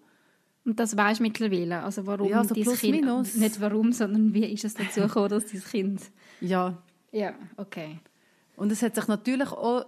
[0.67, 1.81] Und das du mittlerweile.
[1.81, 3.35] Also warum Ja, so dein Kind, minus.
[3.35, 6.01] nicht warum, sondern wie ist es dazu gekommen, dass dein Kind...
[6.41, 6.77] Ja,
[7.11, 7.99] Ja, okay.
[8.57, 9.85] und es hat sich natürlich auch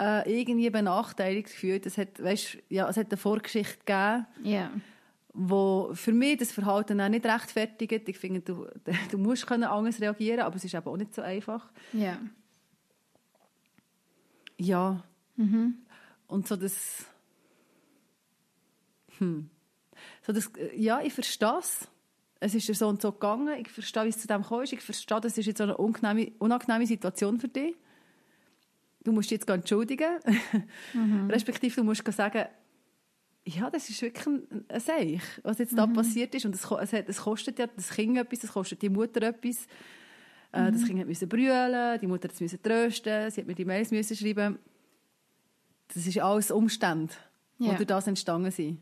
[0.00, 1.86] äh, irgendwie benachteiligt gefühlt.
[1.86, 4.70] Es hat, weißt, ja, es hat eine Vorgeschichte gegeben, Ja.
[5.34, 8.08] wo für mich das Verhalten auch nicht rechtfertigt.
[8.08, 8.68] Ich finde, du,
[9.10, 11.68] du musst können anders reagieren, aber es ist eben auch nicht so einfach.
[11.92, 12.16] Ja.
[14.56, 15.02] Ja.
[16.28, 17.06] Und so das.
[19.18, 19.50] Hm.
[20.30, 21.88] So das ja, ich verstehe es.
[22.40, 23.58] Es ist dir so und so gegangen.
[23.60, 24.72] Ich verstehe, wie es zu dem gekommen ist.
[24.72, 27.74] Ich verstehe, das ist jetzt so eine unangenehme, unangenehme Situation für dich.
[29.04, 30.08] Du musst dich jetzt entschuldigen.
[31.28, 32.46] Respektive, du musst sagen,
[33.46, 36.46] ja, das ist wirklich ein, ein Seich, was jetzt da passiert ist.
[36.46, 39.66] Und es, es, es kostet ja das Kind etwas, es kostet die Mutter etwas.
[40.52, 44.16] Äh, Das Kind musste brüllen, die Mutter musste trösten, sie hat mir die Mails müssen
[44.16, 44.58] schreiben.
[45.88, 47.12] Das ist alles Umstände,
[47.58, 47.70] Ja.
[47.70, 48.78] die durch das entstanden sind.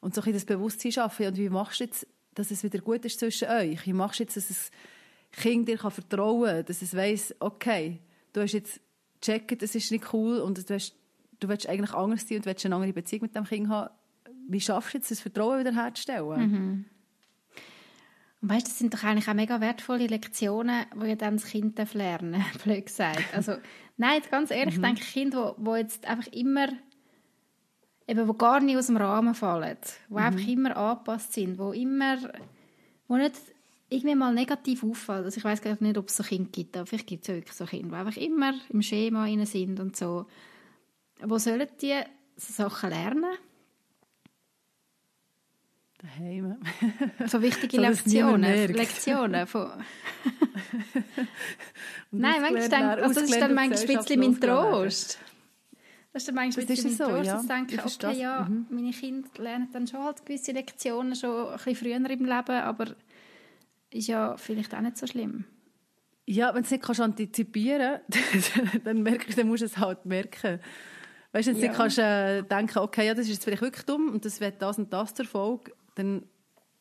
[0.00, 1.26] Und so ein das Bewusstsein schaffen.
[1.26, 3.86] Und wie machst du jetzt, dass es wieder gut ist zwischen euch?
[3.86, 4.70] Wie machst du jetzt, dass das
[5.32, 8.00] Kind dir kann vertrauen kann, dass es weiss, okay,
[8.32, 8.80] du hast jetzt
[9.20, 10.94] gecheckt, das ist nicht cool und du, hast,
[11.38, 13.90] du willst eigentlich anders sein und willst eine andere Beziehung mit dem Kind haben.
[14.48, 16.86] Wie schaffst du jetzt, das Vertrauen wieder herzustellen?
[18.42, 21.78] Und weißt, das sind doch eigentlich auch mega wertvolle Lektionen, die ja dann das Kind
[21.78, 23.22] darf lernen blöd gesagt.
[23.34, 23.56] Also,
[23.96, 26.68] nein, ganz ehrlich, ich denke, Kinder, die jetzt einfach immer,
[28.10, 29.76] eben, die gar nicht aus dem Rahmen fallen,
[30.08, 33.36] die einfach immer angepasst sind, die immer, die nicht
[33.88, 35.24] irgendwie mal negativ auffallen.
[35.24, 37.34] Also ich weiß gar nicht, ob es so Kinder gibt, aber vielleicht gibt es ja
[37.34, 40.26] wirklich so Kinder, die einfach immer im Schema rein sind und so.
[41.22, 42.00] Wo sollen die
[42.36, 43.36] so Sachen lernen?
[45.98, 46.56] Daheim.
[47.26, 48.72] So wichtige So, Lektionen.
[48.72, 49.68] Lektionen von
[52.10, 54.40] Nein, manchmal denke also das ist dann manchmal ein bisschen mein.
[54.40, 55.18] Trost.
[56.12, 57.32] Das ist dann manchmal Das ist bisschen mein so, Trost, ja.
[57.34, 58.22] dass ich denke, Ich verstehe okay, das.
[58.22, 58.66] ja, Mhm.
[58.70, 62.86] meine Kinder lernen dann schon halt gewisse Lektionen schon ein bisschen früher im Leben, aber
[63.90, 65.44] ist ja vielleicht auch nicht so schlimm.
[66.26, 68.52] Ja, wenn du es nicht kannst antizipieren kannst,
[68.84, 70.60] dann, merkst, dann musst du es halt merken.
[71.32, 71.72] Weißt du, wenn du Ja.
[71.72, 74.78] kannst, äh, denken okay, ja, das ist jetzt vielleicht wirklich dumm und das wird das
[74.78, 76.24] und das zur Folge, dann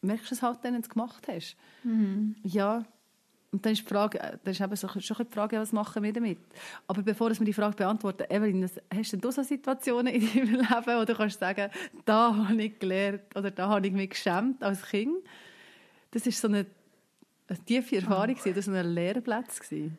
[0.02, 1.56] merkst du es halt dann, wenn du es gemacht hast.
[1.84, 2.36] Mhm.
[2.44, 2.84] Ja,
[3.52, 6.04] und dann ist die Frage, äh, dann ist eben so, schon die Frage, was machen
[6.04, 6.38] wir damit?
[6.88, 11.00] Aber bevor wir die Frage beantworten, Evelyn, hast denn du so Situationen in deinem Leben,
[11.00, 11.72] wo du kannst sagen,
[12.06, 15.18] da habe ich gelernt oder da habe ich mich geschämt als Kind?
[16.12, 16.68] Das ist so eine,
[17.48, 19.60] eine tiefe Erfahrung, gewesen, das war so ein Lehrplatz.
[19.60, 19.98] gewesen.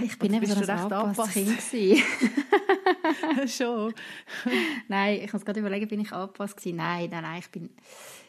[0.00, 1.32] Ich bin eben so ein angepasst?
[1.32, 1.58] Kind.
[3.46, 3.94] Schon.
[4.88, 6.76] Nein, ich muss gerade überlegen, bin ich angepasst gewesen?
[6.76, 7.70] Nein, nein, nein, ich bin,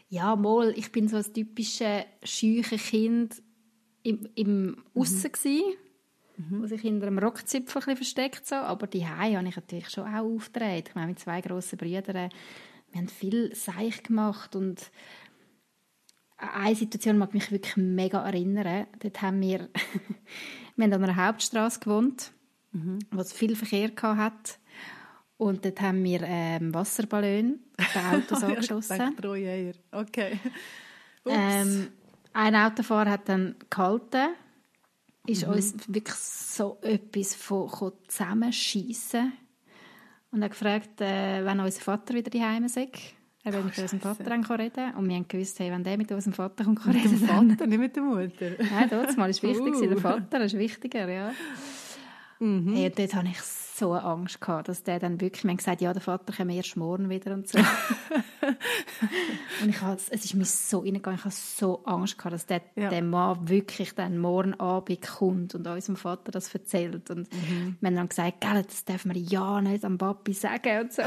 [0.10, 3.42] ja, mal, ich bin so ein typisches scheuche Kind
[4.10, 5.76] im, im Aussen gewesen,
[6.38, 10.24] wo sich hinter einem Rockzipfel ein versteckt so, aber die habe ich natürlich schon auch
[10.24, 10.90] aufgedreht.
[10.90, 12.30] Ich meine, mit zwei grossen Brüdern,
[12.92, 14.90] wir haben viel Seich gemacht und
[16.38, 18.88] eine Situation mag mich wirklich mega erinnern.
[19.00, 19.70] Dort haben wir,
[20.76, 22.32] wir haben an einer Hauptstraße gewohnt,
[23.12, 24.60] wo es viel Verkehr hat.
[25.38, 29.16] Und dort haben wir ähm, Wasserballon bei Autos angeschlossen.
[29.18, 29.74] Treueier.
[29.92, 30.40] Okay.
[31.24, 31.36] Ups.
[31.38, 31.88] Ähm,
[32.34, 34.30] ein Autofahrer hat dann gehalten,
[35.28, 35.54] ist Mhm.
[35.54, 39.34] uns wirklich so etwas von gekommen zusammenschiessen
[40.32, 42.90] und hat gefragt, äh, wenn unser Vater wieder daheim sei.
[43.44, 46.12] Er will mit unserem Vater dann reden und wir haben gewusst, hey, wenn der mit
[46.12, 47.50] unserem Vater kommt, kann mit reden, dem dann...
[47.52, 48.52] Vater, nicht mit der Mutter.
[48.60, 49.88] Nein, das mal ist wichtig, Uh.
[49.88, 51.32] der Vater ist wichtiger, ja.
[52.40, 52.74] Mhm.
[52.76, 53.40] Hey, und dort hatte ich
[53.80, 56.76] so Angst, gehabt, dass der dann wirklich, wir haben gesagt, ja, der Vater kommt erst
[56.78, 57.60] morgen wieder und so.
[59.62, 62.62] und ich habe, es ist mir so reingegangen, ich habe so Angst gehabt, dass der,
[62.76, 62.90] Ja.
[62.90, 67.10] der Mann wirklich dann morgen Abend kommt und unserem Vater das erzählt.
[67.10, 67.78] Und Mhm.
[67.80, 71.04] wir haben dann gesagt, gell, das dürfen wir ja nicht am Papi sagen und so.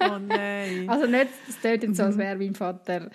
[0.00, 0.86] Oh nein.
[0.88, 2.08] Also nicht, es tönt jetzt so, Mhm.
[2.08, 3.10] als wäre mein Vater,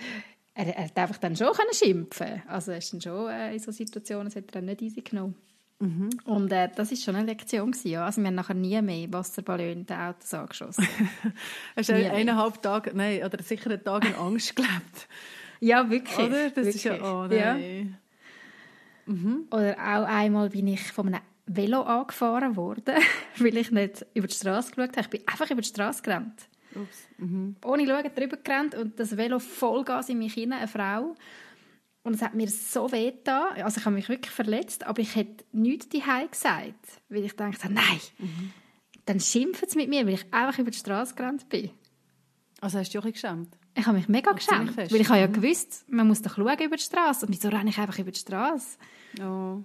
[0.53, 3.59] er, er hat einfach dann schon können schimpfen Also er ist dann schon äh, in
[3.59, 5.35] so Situationen, das hat er dann nicht easy genommen.
[5.79, 6.09] Mhm.
[6.25, 8.05] Und äh, das ist schon eine Lektion gewesen, ja.
[8.05, 10.87] Also wir haben nachher nie mehr Wasserballon in den Autos angeschossen.
[11.75, 15.07] Hast du eineinhalb Tage, nein, oder sicher einen Tag in Angst gelebt?
[15.59, 16.17] ja, wirklich.
[16.17, 16.49] Oder?
[16.49, 16.75] Das wirklich.
[16.75, 17.53] ist ja, oh Ja.
[17.53, 17.97] nein.
[19.51, 22.95] Oder auch einmal bin ich von einem Velo angefahren worden,
[23.37, 25.01] weil ich nicht über die Straße geschaut habe.
[25.01, 26.47] Ich bin einfach über die Straße gerannt.
[26.75, 27.07] Ups.
[27.17, 27.55] Mhm.
[27.63, 31.15] ohne Schauen drüber gerannt und das Velo Vollgas in mich hinein, eine Frau.
[32.07, 33.61] Und es hat mir so weh getan.
[33.61, 37.69] Also ich habe mich wirklich verletzt, aber ich hätte nichts daheim gesagt, weil ich dachte,
[37.69, 37.99] nein,
[39.05, 41.69] dann schimpfen sie mit mir, weil ich einfach über die Straße gerannt bin.
[42.61, 43.57] Also hast du dich auch ein geschämt?
[43.75, 46.77] Ich habe mich mega geschämt, weil ich habe ja gewusst, man muss doch schauen über
[46.77, 48.77] die Straße und wieso renne ich einfach über die Straße?
[49.21, 49.57] Oh.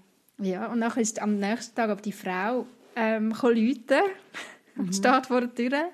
[0.43, 4.03] Ja, und dann ist am nächsten Tag aber die Frau ähm, läuten
[4.77, 5.91] und steht vor der Tür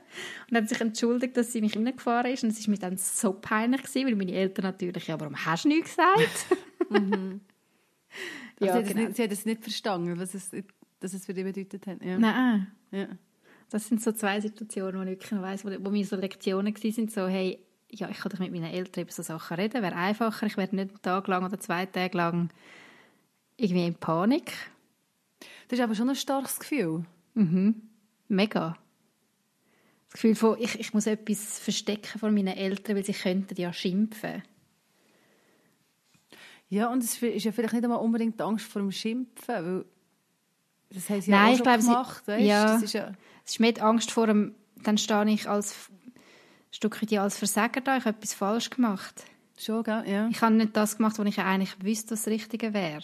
[0.51, 2.45] und hat sich entschuldigt, dass sie mich reingefahren ist.
[2.45, 5.65] Und es war mir dann so peinlich, gewesen, weil meine Eltern natürlich, ja, warum hast
[5.65, 6.47] du nichts gesagt?
[8.61, 9.05] Also ja, sie, hat es genau.
[9.07, 10.51] nicht, sie hat es nicht verstanden, was es,
[10.99, 12.03] dass es für dich bedeutet hat.
[12.03, 12.19] Ja.
[12.19, 13.07] Nein, Ja.
[13.71, 17.09] das sind so zwei Situationen, wo ich wirklich weiss, wo, wo mir so Lektionen waren,
[17.09, 20.47] so, hey, ja, ich kann doch mit meinen Eltern über so Sachen reden, wäre einfacher,
[20.47, 22.51] ich werde nicht einen Tag lang oder zwei Tage lang
[23.57, 24.53] irgendwie in Panik.
[25.69, 27.05] Das ist aber schon ein starkes Gefühl.
[27.35, 27.83] Mhm.
[28.29, 28.77] Mega.
[30.07, 33.73] Das Gefühl von, ich, ich muss etwas verstecken von meinen Eltern, weil sie könnten ja
[33.73, 34.43] schimpfen.
[36.71, 39.85] Ja, und es ist ja vielleicht nicht einmal unbedingt die Angst vor dem Schimpfen, weil
[40.91, 42.27] das haben sie Nein, ja auch ich schon glaube, sie- gemacht.
[42.29, 42.45] weißt?
[42.47, 42.65] ja.
[42.67, 43.13] Das ist ja,
[43.45, 45.91] Es ist mehr die Angst vor dem, dann stehe ich als
[46.71, 47.97] Stück weit als Versager da.
[47.97, 49.25] Ich habe etwas falsch gemacht.
[49.59, 50.05] Schon, gell?
[50.07, 50.29] Ja.
[50.29, 53.03] Ich habe nicht das gemacht, was ich eigentlich wüsste, was das Richtige wäre.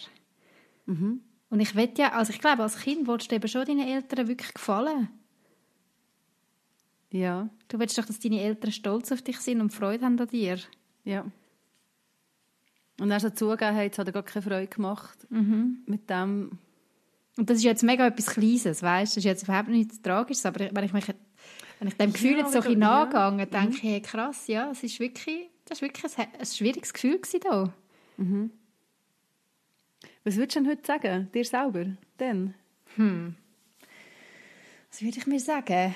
[0.85, 1.21] Mhm.
[1.55, 4.27] Und ich will ja, also ich glaube, als Kind wolltest du eben schon deinen Eltern
[4.27, 5.07] wirklich gefallen.
[7.11, 7.47] Ja.
[7.69, 10.59] Du willst doch, dass deine Eltern stolz auf dich sind und Freude haben an dir.
[11.05, 11.23] Ja.
[12.99, 15.17] Und dann so zugegeben hat, hat er gar keine Freude gemacht
[15.85, 16.59] mit dem.
[17.37, 19.15] Und das ist jetzt mega etwas Kleines, weißt du?
[19.15, 21.07] Das ist jetzt überhaupt nichts Tragisches, aber wenn ich, mich,
[21.79, 23.05] wenn ich dem Gefühl Ja, jetzt so ein bisschen ja.
[23.05, 26.91] nachgehe, denke ich, hey, krass, ja, es ist wirklich, das war wirklich ein, ein schwieriges
[26.91, 27.73] Gefühl gewesen da.
[30.25, 31.29] Was würdest du denn heute sagen?
[31.31, 31.85] Dir selber?
[32.19, 32.55] Denn?
[34.91, 35.93] Was würde ich mir sagen?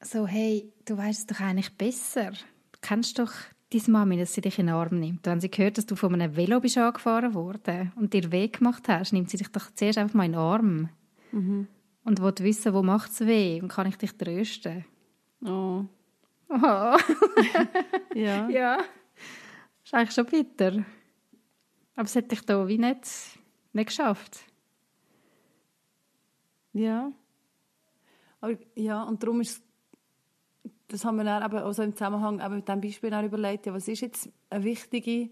[0.00, 2.32] So, hey, du weißt es doch eigentlich besser.
[2.32, 3.32] Du kennst doch
[3.72, 5.24] deine Mami, dass sie dich in den Arm nimmt.
[5.26, 8.88] Wenn sie hört, dass du von einem Velo bist angefahren worden und dir weh gemacht
[8.88, 10.88] hast, nimmt sie dich doch zuerst einfach mal in den Arm.
[12.02, 14.84] Und will wissen, wo macht es weh und kann ich dich trösten.
[15.44, 15.84] Oh.
[16.48, 16.96] Oh.
[18.14, 18.48] Ja.
[18.50, 18.78] ja.
[19.84, 20.84] ist eigentlich schon bitter.
[21.94, 23.06] Aber es hätte ich da wie nicht,
[23.72, 24.40] nicht geschafft.
[26.72, 27.12] Ja.
[28.40, 29.62] Aber, ja, und darum ist
[30.92, 33.72] das haben wir dann eben also im Zusammenhang eben mit diesem Beispiel dann überlegt, ja,
[33.72, 35.30] was ist jetzt eine wichtige,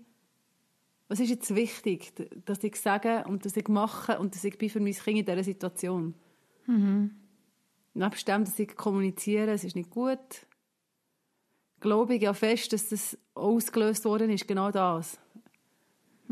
[1.08, 2.12] was ist jetzt wichtig,
[2.46, 5.26] dass ich sage und dass ich mache und dass ich bin für mein Kind in
[5.26, 6.14] dieser Situation.
[6.66, 7.14] Mhm.
[7.92, 10.18] Nebst dem, dass ich kommuniziere, es ist nicht gut,
[11.80, 15.18] glaube ich ja fest, dass das ausgelöst worden ist, genau das.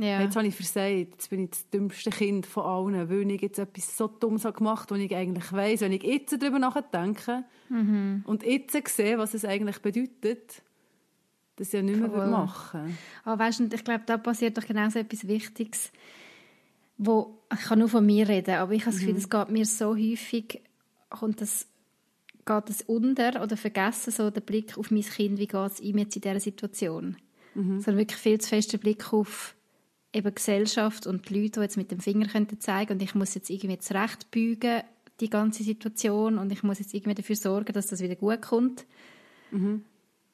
[0.00, 0.20] Ja.
[0.20, 3.58] Jetzt habe ich versagt, jetzt bin ich das dümmste Kind von allen, weil ich jetzt
[3.58, 5.80] etwas so Dummes gemacht habe, was ich eigentlich weiss.
[5.80, 7.44] Wenn ich jetzt darüber nachdenke
[8.24, 10.62] und jetzt sehe, was es eigentlich bedeutet,
[11.56, 12.28] dass ich ja nicht mehr Voll.
[12.28, 15.90] machen Aber weißt du, ich glaube, da passiert doch genau so etwas Wichtiges,
[16.96, 19.66] wo, ich kann nur von mir reden, aber ich habe das Gefühl, das geht mir
[19.66, 20.62] so häufig,
[21.10, 21.66] kommt das,
[22.46, 25.98] geht das unter oder vergessen so der Blick auf mein Kind, wie geht es ihm
[25.98, 27.16] jetzt in dieser Situation.
[27.80, 29.56] Sondern wirklich viel zu fest der Blick auf
[30.18, 33.34] eben Gesellschaft und die Leute, die jetzt mit dem Finger könnten zeigen und ich muss
[33.34, 34.82] jetzt irgendwie zurechtbügen,
[35.20, 38.86] die ganze Situation und ich muss jetzt irgendwie dafür sorgen, dass das wieder gut kommt.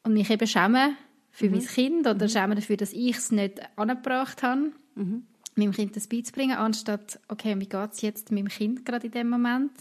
[0.02, 0.96] Und mich eben schämen
[1.30, 4.72] für mein Kind oder schämen dafür, dass ich es nicht angebracht habe,
[5.56, 9.30] meinem Kind das beizubringen, anstatt, okay, wie geht es jetzt meinem Kind gerade in dem
[9.30, 9.72] Moment?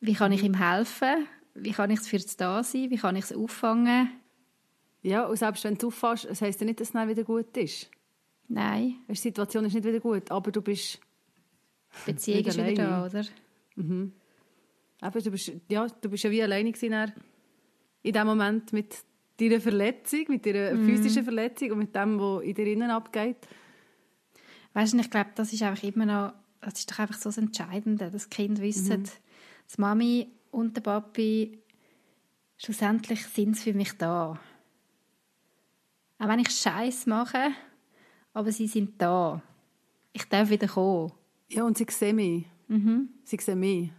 [0.00, 1.26] Wie kann ich ihm helfen?
[1.54, 2.90] Wie kann ich es für es da sein?
[2.90, 4.10] Wie kann ich es auffangen?
[5.02, 7.56] Ja, und selbst wenn du auffällst, das heisst ja nicht, dass es dann wieder gut
[7.56, 7.90] ist.
[8.48, 11.00] Nein, Die Situation ist nicht wieder gut, aber du bist,
[12.06, 13.24] die Beziehung ist wieder da, oder?
[15.02, 17.12] eben, du bist, ja, du bist ja wie alleine gewesen
[18.02, 18.96] in dem Moment mit
[19.38, 23.36] deiner Verletzung, mit deiner physischen Verletzung und mit dem, was in dir innen abgeht.
[24.72, 27.38] Weißt du, ich glaube, das ist einfach immer noch, das ist doch einfach so das
[27.38, 29.02] Entscheidende, dass Kinder wissen,
[29.66, 31.58] dass Mami und der Papi
[32.56, 34.38] schlussendlich sind sie für mich da.
[36.18, 37.50] Auch wenn ich Scheiß mache,
[38.36, 39.40] aber sie sind da.
[40.12, 41.10] Ich darf wieder kommen.
[41.48, 42.44] Ja, und sie sehen mich.
[43.24, 43.90] Sie sehen mich.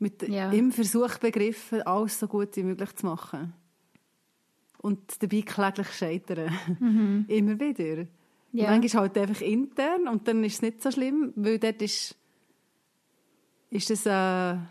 [0.00, 0.50] Mit Ja.
[0.50, 3.52] im Versuch begriffen, alles so gut wie möglich zu machen.
[4.78, 6.52] Und dabei kläglich scheitern.
[7.28, 8.06] Immer wieder.
[8.52, 8.70] Ja.
[8.70, 12.16] manchmal halt einfach intern und dann ist es nicht so schlimm, weil dort ist,
[13.70, 14.66] ist das äh, ah,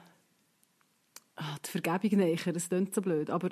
[1.63, 3.49] die Vergebung näher, das klingt so blöd, aber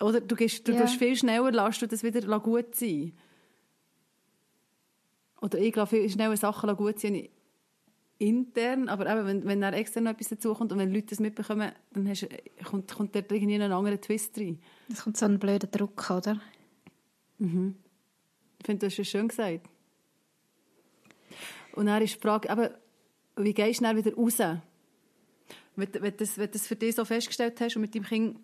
[0.00, 0.86] oder du, gehst, du Ja.
[0.86, 3.14] viel schneller, lässt du das wieder gut sein.
[5.46, 7.28] Oder ich glaube, viel schneller Sachen gut sein
[8.18, 11.70] intern, aber eben, wenn, wenn dann extern noch etwas dazukommt und wenn Leute das mitbekommen,
[11.92, 12.28] dann hast, du-
[12.64, 14.58] kommt, kommt dort irgendwie ein anderer Twist rein.
[14.88, 16.40] Das kommt so ein blöder Druck, oder?
[17.38, 19.60] Ich finde, das ist schön gesagt.
[21.74, 22.70] Und dann ist die Frage, eben,
[23.36, 24.38] wie gehst du dann wieder raus?
[24.38, 24.58] Wenn,
[25.76, 28.40] wenn, du das, wenn du das für dich so festgestellt hast und mit deinem Kind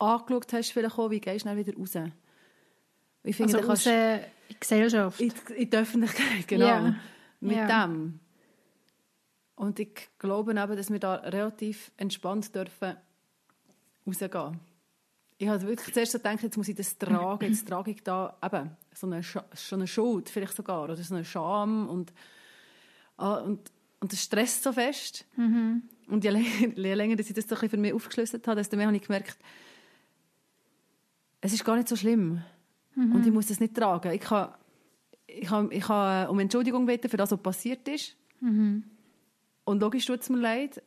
[0.00, 1.92] angeschaut hast, vielleicht auch, wie gehst du dann wieder raus?
[3.24, 5.20] Ich finde, Also kannst in die Gesellschaft.
[5.20, 6.66] in, in die Öffentlichkeit, genau.
[6.66, 6.94] Ja.
[7.40, 7.86] Mit Ja.
[7.86, 8.20] dem.
[9.56, 12.96] Und ich glaube eben, dass wir da relativ entspannt dürfen
[14.06, 14.60] rausgehen.
[15.38, 18.36] Ich habe wirklich zuerst so gedacht, jetzt muss ich das tragen, jetzt trage ich da
[18.42, 22.12] eben so eine, schon eine Schuld vielleicht sogar oder so eine Scham und,
[23.16, 25.24] ah, und, und das stresst so fest.
[25.36, 28.86] Und je länger, je länger dass ich das so für mich aufgeschlüsselt habe, desto mehr
[28.86, 29.36] habe ich gemerkt,
[31.40, 32.42] es ist gar nicht so schlimm.
[32.96, 34.12] Und ich muss das nicht tragen.
[34.12, 34.54] Ich kann,
[35.26, 38.16] ich kann, ich kann äh, um Entschuldigung bitten für das, was passiert ist.
[39.64, 40.82] Und logisch tut es mir leid.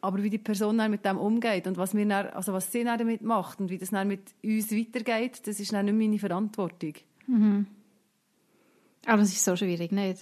[0.00, 2.84] Aber wie die Person dann mit dem umgeht und was, wir dann, also was sie
[2.84, 6.18] dann damit macht und wie das dann mit uns weitergeht, das ist dann nicht meine
[6.18, 6.92] Verantwortung.
[9.06, 10.20] Aber das ist so schwierig, nicht?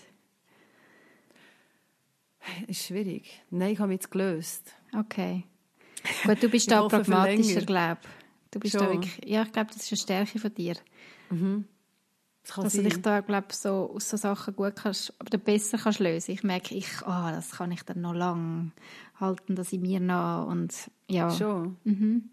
[2.69, 3.43] Ist schwierig.
[3.51, 4.73] Nein, ich habe mich jetzt gelöst.
[4.97, 5.45] Okay.
[6.25, 8.01] Gut, du bist Ich da pragmatischer, glaube
[8.53, 8.93] Du bist da Schon.
[8.93, 10.75] wirklich, ja, ich glaube, das ist eine Stärke von dir.
[11.31, 12.85] Das kann Dass du sein.
[12.91, 16.33] dich da, glaube so aus so Sachen gut kannst, oder besser kannst lösen.
[16.33, 18.73] Ich merke, ich, ah, das kann ich dann noch lang
[19.19, 20.75] halten, dass ich mir noch und
[21.09, 21.77] ja, Schon.
[21.85, 22.29] Mhm.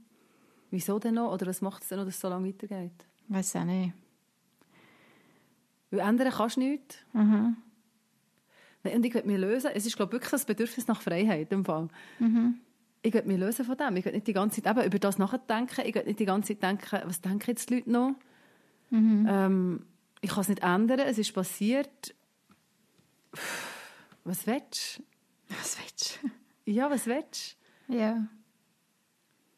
[0.71, 1.31] Wieso denn noch?
[1.33, 2.91] Oder was macht es denn noch, dass es so lange weitergeht?
[3.29, 3.93] weiß auch nicht.
[5.91, 6.97] Weil ändern kannst du nichts.
[7.13, 7.57] Mhm.
[8.83, 9.71] Nein, Und ich will mich lösen.
[9.73, 11.87] Es ist, glaube ich, wirklich das Bedürfnis nach Freiheit im Fall.
[13.01, 13.95] Ich will mich lösen von dem.
[13.95, 15.81] Ich will nicht die ganze Zeit eben über das nachdenken.
[15.85, 18.15] Ich will nicht die ganze Zeit denken, was denken jetzt die Leute noch?
[18.91, 19.85] Ähm,
[20.21, 20.99] ich kann es nicht ändern.
[20.99, 22.13] Es ist passiert.
[24.23, 25.01] Was willst
[25.47, 26.71] Was willst du?
[26.71, 27.57] Ja, was willst
[27.87, 27.95] du?
[27.95, 28.13] Ja.
[28.13, 28.27] du?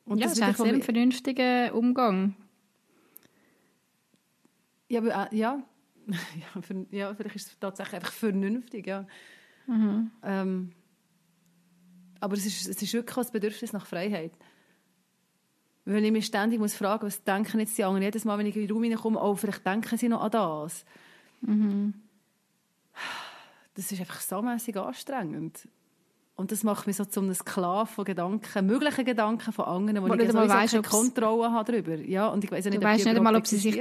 [0.05, 2.35] Und ja, das ist sehr ein von vernünftiger Umgang.
[4.89, 5.63] Ja, aber, äh, ja.
[6.07, 9.07] ja, für, ja, vielleicht ist es tatsächlich einfach vernünftig, ja.
[10.23, 10.73] Ähm,
[12.21, 14.31] aber es ist, es ist wirklich das Bedürfnis nach Freiheit.
[15.83, 18.55] Wenn ich mich ständig muss fragen was denken jetzt die anderen, jedes Mal, wenn ich
[18.55, 20.85] in den Raum hineinkomme, oh, vielleicht denken sie noch an das.
[23.73, 25.67] Das ist einfach so mässig anstrengend.
[26.35, 30.09] Und das macht mich so zu einem Sklaven von Gedanken, möglichen Gedanken von anderen, wo
[30.09, 31.95] Wo ich nicht einmal weisst, keine Kontrolle habe darüber.
[31.95, 33.79] Ja, und ich weiß ja Du nicht, weißt nicht einmal, ob sie sich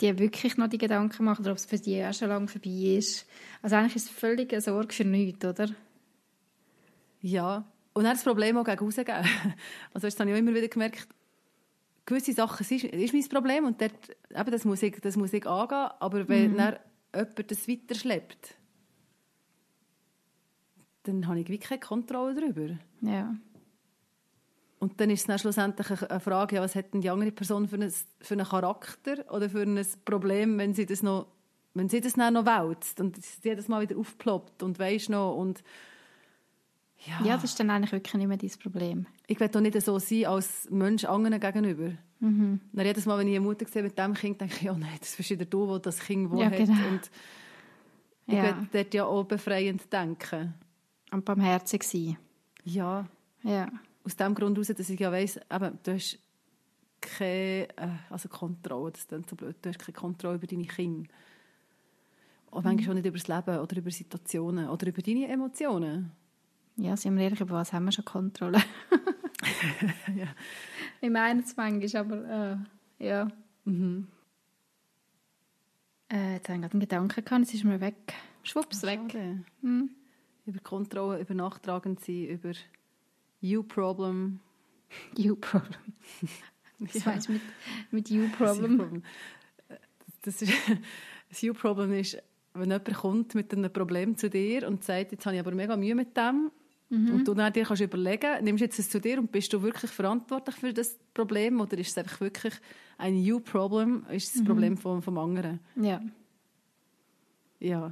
[0.00, 2.96] die wirklich noch die Gedanken machen oder ob es für die auch schon lange vorbei
[2.96, 3.26] ist.
[3.62, 5.68] Also eigentlich ist es völlig eine Sorge für nichts, oder?
[7.20, 9.14] Ja, und dann das Problem auch gegen rausgeben.
[9.94, 11.08] Also das habe ich auch immer wieder gemerkt,
[12.06, 15.46] gewisse Sachen sind, ist mein Problem und dort, eben, das, muss ich, das muss ich
[15.46, 16.76] angehen, aber wenn dann
[17.14, 18.56] jemand das weiterschleppt,
[21.04, 22.76] dann habe ich wirklich keine Kontrolle darüber.
[23.00, 23.34] Ja.
[24.78, 27.68] Und dann ist es dann schlussendlich eine- Frage, ja, was hat denn die andere Person
[27.68, 31.26] für einen, für einen Charakter oder für ein Problem, wenn sie das noch,
[31.74, 35.36] wenn sie das dann noch wälzt und es jedes Mal wieder aufploppt und weisst noch
[35.36, 35.62] und
[37.06, 39.06] ja, ja, das ist dann eigentlich wirklich nicht mehr dein Problem.
[39.26, 41.92] ich will doch nicht so sein als Mensch anderen gegenüber.
[42.20, 42.60] Mhm.
[42.72, 44.96] Dann jedes Mal, wenn ich eine Mutter sehe mit dem Kind, denke ich, ja nein,
[45.00, 46.56] das bist wieder du, der das Kind wo Ja, hat.
[46.58, 46.88] genau.
[46.88, 47.10] Und
[48.26, 48.42] ich Ja.
[48.58, 50.54] will dort ja auch befreiend denken.
[51.10, 52.16] Und barmherzig sein.
[52.64, 53.08] Ja,
[53.42, 53.68] Ja.
[54.04, 56.18] aus dem Grund heraus, dass ich ja weiss, eben, du hast
[57.00, 61.08] keine äh, also Kontrolle, das klingt so blöd, du hast keine Kontrolle über deine Kinder.
[62.50, 66.12] Und manchmal auch nicht über das Leben oder über Situationen oder über deine Emotionen.
[66.80, 68.62] Ja, sind wir ehrlich, über was haben wir schon Kontrolle?
[70.14, 70.26] Ja.
[71.00, 72.58] Ich meine es manchmal, aber
[72.98, 73.28] äh, ja.
[73.64, 74.06] Mhm.
[76.12, 78.14] Äh, jetzt habe ich gerade einen Gedanken gehabt, jetzt ist mir weg.
[78.42, 79.00] Schwupps, weg.
[79.10, 79.44] Schade.
[79.62, 79.90] Hm.
[80.46, 82.52] Über Kontrolle, über nachtragend sein, über
[83.40, 84.40] You-Problem.
[85.16, 85.78] You problem.
[86.78, 87.02] Was Ja.
[87.06, 87.42] meinst du mit,
[87.90, 88.72] mit you Das problem?
[88.72, 89.02] You-Problem.
[90.22, 90.52] Das, ist,
[91.28, 92.22] das You-Problem ist,
[92.54, 95.76] wenn jemand kommt mit einem Problem zu dir und sagt, jetzt habe ich aber mega
[95.76, 96.50] Mühe mit dem,
[96.90, 99.62] und du dann dir kannst überlegen, nimmst du jetzt es zu dir und bist du
[99.62, 102.54] wirklich verantwortlich für das Problem oder ist es einfach wirklich
[102.98, 105.60] ein You-Problem, ist es das Problem vom, vom anderen?
[105.76, 106.02] Ja.
[107.60, 107.90] Ja.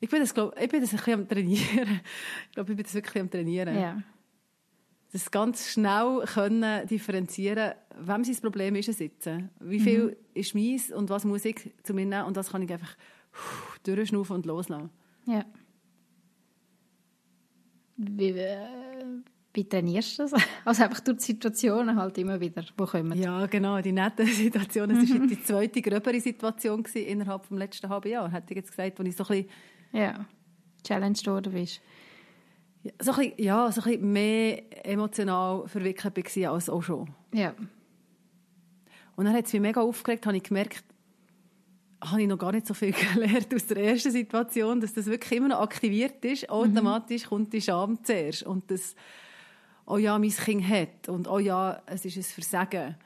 [0.00, 2.00] Ich bin das, glaub, ich bin das ein bisschen am Trainieren.
[2.48, 3.76] Ich glaube, ich bin das wirklich am Trainieren.
[3.76, 4.02] ja.
[5.12, 9.28] Das ganz schnell können differenzieren, wem sein Problem ist jetzt.
[9.60, 12.72] Wie viel ist meins und was muss ich zu mir nehmen und was kann ich
[12.72, 12.96] einfach
[13.82, 14.88] durchschnaufen und loslassen.
[15.26, 15.44] Ja.
[17.96, 18.58] Wie, äh,
[19.54, 20.32] wie trainierst du das?
[20.64, 23.18] Also einfach durch die Situationen halt immer wieder, die kommen.
[23.18, 24.90] Ja, genau, die nette Situation.
[24.90, 28.70] Es war die zweite gröbere Situation gewesen innerhalb des letzten halben Jahres, hätte ich jetzt
[28.70, 29.48] gesagt, wo ich so ein bisschen,
[29.92, 30.26] Ja.
[30.84, 31.80] Challenged worden bist.
[33.00, 37.10] so ein bisschen, ja, so ein bisschen mehr emotional verwickelt war als auch schon.
[37.32, 37.54] Ja.
[39.14, 40.82] Und dann hat es mich mega aufgeregt, habe ich gemerkt,
[42.02, 45.38] habe ich noch gar nicht so viel gelernt aus der ersten Situation, dass das wirklich
[45.38, 46.50] immer noch aktiviert ist.
[46.50, 48.42] Automatisch kommt die Scham zuerst.
[48.42, 48.94] Und das,
[49.86, 51.08] oh ja, mein Kind hat.
[51.08, 52.96] Und oh ja, es ist ein Versagen.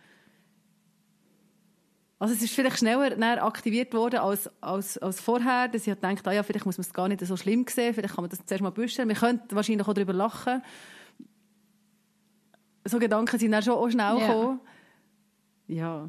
[2.18, 6.32] Also es ist vielleicht schneller aktiviert worden als, als, als vorher, dass ich gedacht, ah
[6.32, 8.62] ja, vielleicht muss man es gar nicht so schlimm sehen, vielleicht kann man das zuerst
[8.62, 9.06] mal büschen.
[9.06, 10.62] Wir könnten wahrscheinlich auch darüber lachen.
[12.84, 14.26] So Gedanken sind dann schon auch schnell Ja.
[14.26, 14.60] gekommen.
[15.68, 16.08] Ja.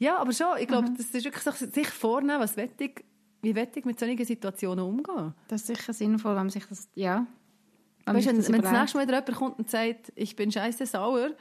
[0.00, 3.04] Ja, aber schon, ich glaube, das ist wirklich so, sich vornehmen, was will ich,
[3.42, 5.34] wie will ich mit solchen Situationen umgehen.
[5.46, 7.26] Das ist sicher sinnvoll, wenn man sich das, ja.
[8.06, 10.50] Wenn Weißt, wenn, das wenn das nächste Mal wieder jemand kommt und sagt, ich bin
[10.50, 11.32] scheiße sauer,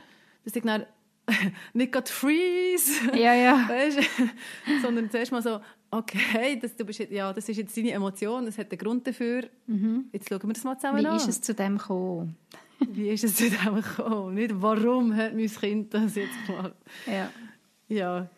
[0.44, 0.86] dass ich dann
[1.74, 3.66] nicht gerade freeze, Ja, ja.
[3.70, 4.00] weißt,
[4.82, 8.58] sondern zuerst mal so, okay, das, du bist, ja, das ist jetzt deine Emotion, das
[8.58, 9.44] hat einen Grund dafür,
[10.12, 11.16] jetzt schauen wir das mal zusammen Wie an.
[11.16, 12.36] ist es zu dem gekommen?
[12.92, 14.34] Wie ist es zu dem gekommen?
[14.36, 16.76] Nicht, warum hat mein Kind das jetzt gemacht?
[17.08, 17.32] Ja.
[17.88, 18.30] Ja,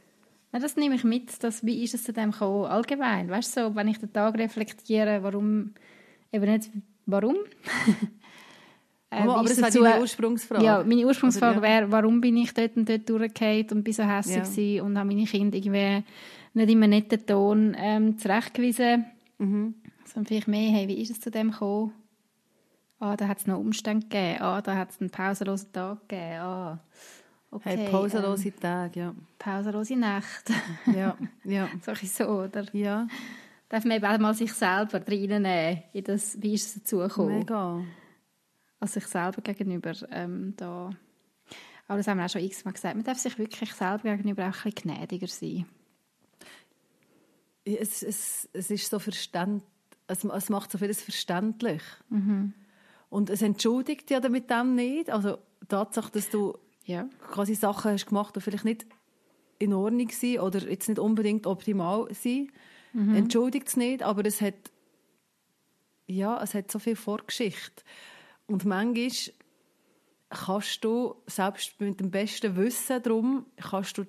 [0.52, 3.30] Na, das nehme ich mit, dass, wie ist es zu dem gekommen, allgemein.
[3.30, 5.74] Weißt du, so, wenn ich den Tag reflektiere, warum,
[6.32, 6.70] eben nicht,
[7.06, 7.36] warum?
[9.14, 10.64] Äh, Oh, aber das wäre deine Ursprungsfrage.
[10.64, 11.74] Ja, meine Ursprungsfrage Oder, ja.
[11.82, 14.84] wäre, warum bin ich dort und dort durchgefallen und bin so hässlich Ja.
[14.84, 16.06] und habe meine Kinder irgendwie
[16.54, 19.06] nicht in einem netten Ton ähm, zurechtgewiesen.
[19.38, 19.76] Mhm.
[20.06, 21.92] Sondern vielleicht mehr, hey, wie ist es zu dem gekommen?
[23.02, 24.42] Ah, da hat es noch Umstände gegeben.
[24.42, 26.40] Ah, da hat es einen pausenlosen Tag gegeben.
[26.40, 26.80] Ah,
[27.52, 27.78] okay.
[27.78, 29.16] Hey, pausenlose ähm, Tage, ja.
[29.38, 30.52] pausenlose Nacht.
[30.96, 31.70] Ja, ja.
[31.82, 32.66] so ein bisschen so, oder?
[32.74, 33.08] Ja,
[33.72, 37.40] Darf man eben mal sich selber reinnehmen in das, wie ist es dazu gekommen?
[37.40, 37.82] mega.
[38.82, 40.90] Also sich selber gegenüber ähm, da.
[41.88, 42.96] Aber das haben wir auch schon x-mal gesagt.
[42.96, 45.66] Man darf sich wirklich selber gegenüber auch ein bisschen gnädiger sein.
[47.64, 49.64] Es, es, es ist so verständ,
[50.08, 51.84] es, es macht so vieles verständlich.
[53.08, 55.10] Und es entschuldigt ja mit dem nicht.
[55.10, 56.58] Also die Tatsache, dass du
[56.92, 57.10] Ja.
[57.32, 58.86] quasi Sachen hast gemacht, die vielleicht nicht
[59.60, 62.52] in Ordnung sind oder jetzt nicht unbedingt optimal sind,
[63.16, 64.72] entschuldigt es nicht, aber es hat
[66.12, 67.84] ja, es hat so viel Vorgeschichte.
[68.48, 69.10] Und manchmal
[70.30, 74.06] kannst du, selbst mit dem besten Wissen darum, kannst du,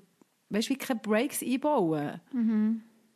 [0.50, 2.20] weißt wie keine Breaks einbauen,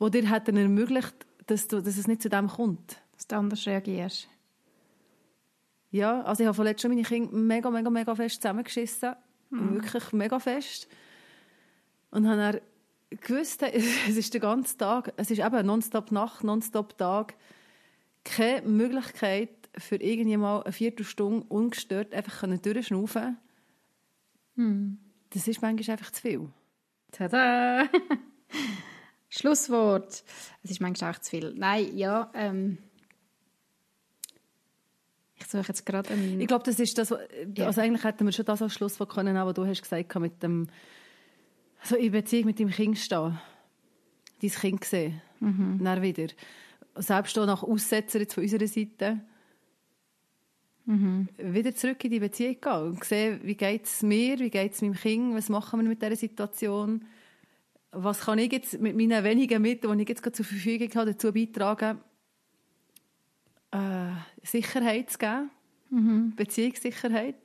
[0.01, 1.15] die dir hätten ermöglicht,
[1.47, 3.01] dass, du, dass es nicht zu dem kommt.
[3.15, 4.29] Dass du anders reagierst.
[5.91, 9.15] Ja, also ich habe vorletzt schon meine Kinder mega, mega, mega fest zusammengeschissen.
[9.51, 10.89] Wirklich mega fest.
[12.11, 12.37] Und habe
[13.11, 13.63] dann gewusst,
[14.09, 17.35] es ist der ganze Tag, es ist eben nonstop Nacht, nonstop Tag,
[18.25, 23.37] keine Möglichkeit für irgendwie mal eine Viertelstunde ungestört einfach können durchschnaufen
[25.31, 26.49] Das ist manchmal einfach zu viel.
[27.13, 27.89] Tada!
[29.29, 30.25] Schlusswort.
[30.63, 31.55] Es ist manchmal auch zu viel.
[31.57, 32.79] Nein, ja, ähm,
[35.39, 36.41] ich suche jetzt gerade einen...
[36.41, 37.21] Ich glaube, das ist das, was-
[37.57, 37.67] Ja.
[37.67, 40.69] also eigentlich hätten wir schon das als Schlusswort können, aber du hast gesagt, mit dem,
[41.83, 43.39] so in Beziehung mit dem Kind stehen,
[44.41, 45.81] dein Kind sehen, Mhm.
[45.85, 46.29] dann wieder.
[46.97, 49.21] Selbst auch nach Aussetzer jetzt von unserer Seite,
[50.89, 51.29] Mhm.
[51.37, 54.83] wieder zurück in die Beziehung gehen und sehen, wie geht es mir, wie geht es
[54.83, 57.05] meinem Kind, was machen wir mit dieser Situation,
[57.91, 61.13] was kann ich jetzt mit meinen wenigen Mitteln, die ich jetzt gerade zur Verfügung habe,
[61.13, 61.99] dazu beitragen,
[63.73, 64.11] äh,
[64.43, 65.51] Sicherheit zu geben,
[65.89, 66.35] Mhm.
[66.35, 67.37] Beziehungssicherheit.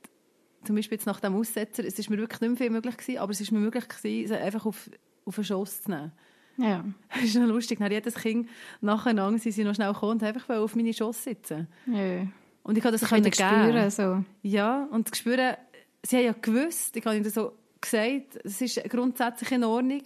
[0.64, 3.18] Zum Beispiel jetzt nach dem Aussetzer, es ist mir wirklich nicht mehr viel möglich gewesen,
[3.18, 4.90] aber es ist mir möglich gewesen, sie einfach auf,
[5.24, 6.12] auf den Schoss zu nehmen.
[6.56, 8.48] Ja, Das ist noch lustig, dann jedes Kind
[8.80, 11.68] nacheinander sind sie noch schnell gekommen und einfach auf meine Schoss sitzen.
[11.86, 12.26] ja.
[12.64, 14.24] Und ich habe das Ich können kann spüren, so.
[14.42, 15.56] Ja, und das Spüren,
[16.04, 20.02] sie haben ja gewusst, ich habe ihnen so gesagt, es ist grundsätzlich in Ordnung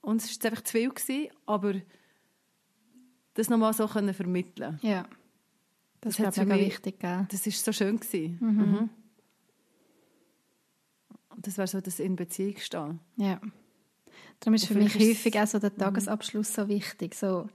[0.00, 1.74] und es war einfach zu viel, gewesen, aber
[3.34, 5.04] das nochmal so können vermitteln Ja.
[6.00, 7.26] Das, Das hat ist mega mich- wichtig, gell?
[7.30, 7.98] Das war so schön.
[7.98, 8.38] Gewesen.
[8.40, 8.90] Mhm.
[11.34, 13.00] Und das wäre so das in Beziehung stehen.
[13.16, 13.40] Ja.
[14.40, 15.62] Darum ist für mich ist häufig auch so Mhm.
[15.62, 17.14] der Tagesabschluss so wichtig.
[17.14, 17.48] So.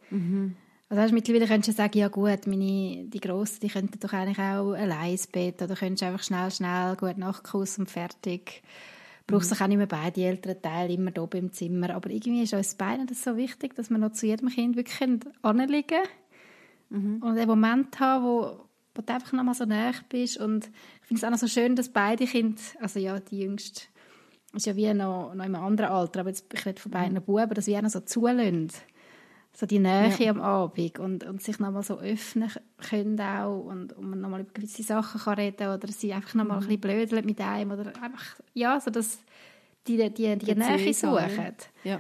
[0.90, 4.40] Also weißt, mittlerweile könntest du sagen, ja gut, meine, die Grossen, die könnten doch eigentlich
[4.40, 8.62] auch allein ins Bett oder könntest einfach schnell, schnell, gut Nachtkuss und fertig.
[9.28, 9.58] Brauchst Mhm.
[9.64, 11.92] auch nicht mehr beide älteren Teile immer da oben im Zimmer.
[11.92, 15.02] Aber irgendwie ist uns beiden das so wichtig, dass wir noch zu jedem Kind wirklich
[15.42, 16.02] anliegen können
[16.92, 17.18] Mhm.
[17.24, 20.38] und einen Moment haben, wo, wo du einfach noch mal so nah bist.
[20.38, 20.66] Und
[21.02, 23.84] ich finde es auch noch so schön, dass beide Kinder, also ja, die Jüngste
[24.54, 27.14] ist ja wie noch, noch in einem anderen Alter, aber jetzt, ich rede von beiden
[27.16, 27.22] Mhm.
[27.24, 28.70] Buben, dass wir auch noch so zulassen.
[29.54, 32.50] So die Nähe am Abend und, und sich noch mal so öffnen
[32.90, 36.36] können auch und, und man noch mal über gewisse Sachen kann reden oder sie einfach
[36.36, 36.62] noch mal Mhm.
[36.62, 39.20] ein bisschen blödeln mit einem oder einfach, ja, so dass
[39.88, 41.54] die, die, die, die Nähe suchen.
[41.84, 42.00] Ja.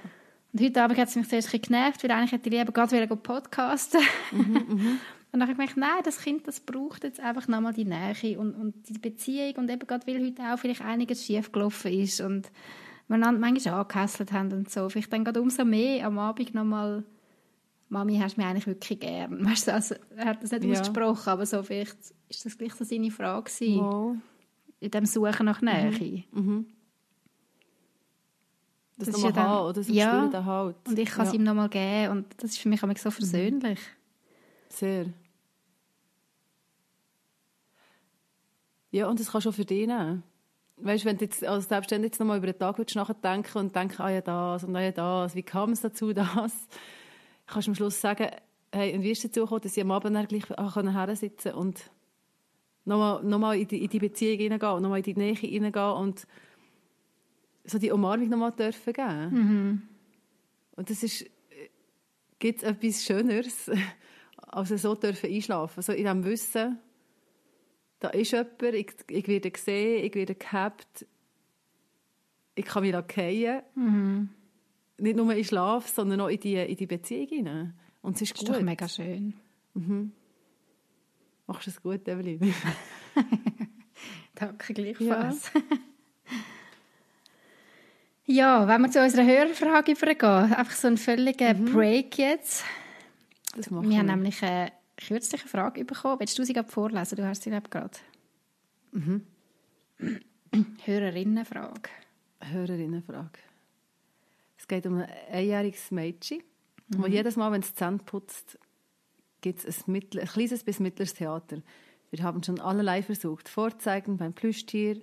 [0.54, 2.72] Und heute Abend hat es mich zuerst ein bisschen genervt, weil eigentlich hätte ich lieber
[2.72, 4.02] gerade wieder podcasten.
[4.32, 4.56] Mhm,
[5.32, 8.38] und dann habe ich gemerkt, nein, das Kind das braucht jetzt einfach nochmal die Nähe
[8.38, 12.20] und, und die Beziehung und eben gerade, weil heute auch vielleicht einiges schief gelaufen ist
[12.22, 12.52] und
[13.08, 14.89] wir manchmal angehässelt haben und so.
[14.89, 17.04] Vielleicht dann gerade umso mehr am Abend nochmal
[17.89, 19.45] Mami, hast du mich eigentlich wirklich gern?
[19.49, 20.72] Weißt du, also, er hat das nicht Ja.
[20.72, 21.97] ausgesprochen, aber so vielleicht
[22.30, 24.16] ist das gleich so seine Frage gewesen, Wow.
[24.80, 25.91] in dem Suchen nach Nähe.
[25.91, 25.99] Das,
[29.02, 29.84] Das das ist nochmal ja haben, oder?
[29.84, 30.28] So ja.
[30.28, 30.76] spüren Halt.
[30.88, 31.39] Und ich kann es ja.
[31.39, 33.80] ihm nochmal geben und das ist für mich auch so versöhnlich.
[34.70, 35.08] Sehr.
[38.91, 40.24] Ja, und das kannst du auch für dich nehmen.
[40.78, 43.76] Weißt du, wenn du jetzt als Selbstständig jetzt nochmal über den Tag würdest nachdenken und
[43.76, 46.54] denken, ah ja das und ah ja das, wie kam es dazu, das,
[47.47, 48.30] kannst du am Schluss sagen,
[48.72, 51.89] hey, und wie ist es dazu gekommen, dass ich am Abend dann gleich hersitzen und
[52.86, 55.91] nochmal noch mal in, die, in die Beziehung hineingehen und nochmal in die Nähe hineingehen
[55.93, 56.28] und
[57.64, 59.89] so die Umarmung nochmal dürfen geben.
[60.76, 61.26] Und das ist,
[62.39, 63.70] gibt es etwas Schöneres,
[64.38, 65.82] als so dürfen einschlafen.
[65.84, 66.80] So in dem Wissen,
[67.99, 71.05] da ist jemand, ich, ich werde gesehen, ich werde gehabt,
[72.55, 74.30] ich kann mich fallen.
[74.97, 77.74] Nicht nur in Schlaf, sondern auch in die, in die Beziehung hinein.
[78.01, 78.55] Und es ist Das ist gut.
[78.57, 79.34] doch mega schön.
[81.47, 82.53] Machst du es gut, Evelyn?
[84.36, 85.51] Danke gleichfalls.
[85.53, 85.62] Ja.
[88.32, 91.73] Ja, wenn wir zu unserer Hörerfrage übergehen, einfach so einen völligen mhm.
[91.73, 92.63] Break jetzt.
[93.55, 96.19] wir, wir haben nämlich eine kürzliche Frage bekommen.
[96.19, 97.15] Willst du sie gerade vorlesen?
[97.15, 97.97] Du hast sie gerade.
[98.91, 99.25] Mhm.
[100.84, 101.89] Hörerinnenfrage.
[102.41, 103.39] Hörerinnenfrage.
[104.57, 106.43] Es geht um ein einjähriges Mädchen,
[106.88, 107.03] mhm.
[107.03, 108.57] wo jedes Mal, wenn es Zähne putzt,
[109.41, 111.61] gibt es ein, ein kleines bis mittleres Theater.
[112.11, 113.49] Wir haben schon allerlei versucht.
[113.49, 115.01] Vorzeigen beim Plüschtier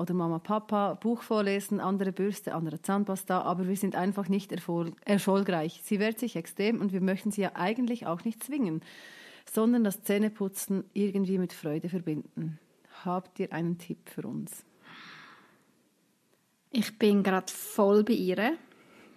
[0.00, 4.94] oder Mama, Papa, Buch vorlesen, andere Bürste, andere Zahnpasta, aber wir sind einfach nicht erfol
[5.04, 5.82] erfolgreich.
[5.84, 8.80] Sie wehrt sich extrem und wir möchten sie ja eigentlich auch nicht zwingen,
[9.44, 12.58] sondern das Zähneputzen irgendwie mit Freude verbinden.
[13.04, 14.64] Habt ihr einen Tipp für uns?
[16.70, 18.56] Ich bin gerade voll bei ihr,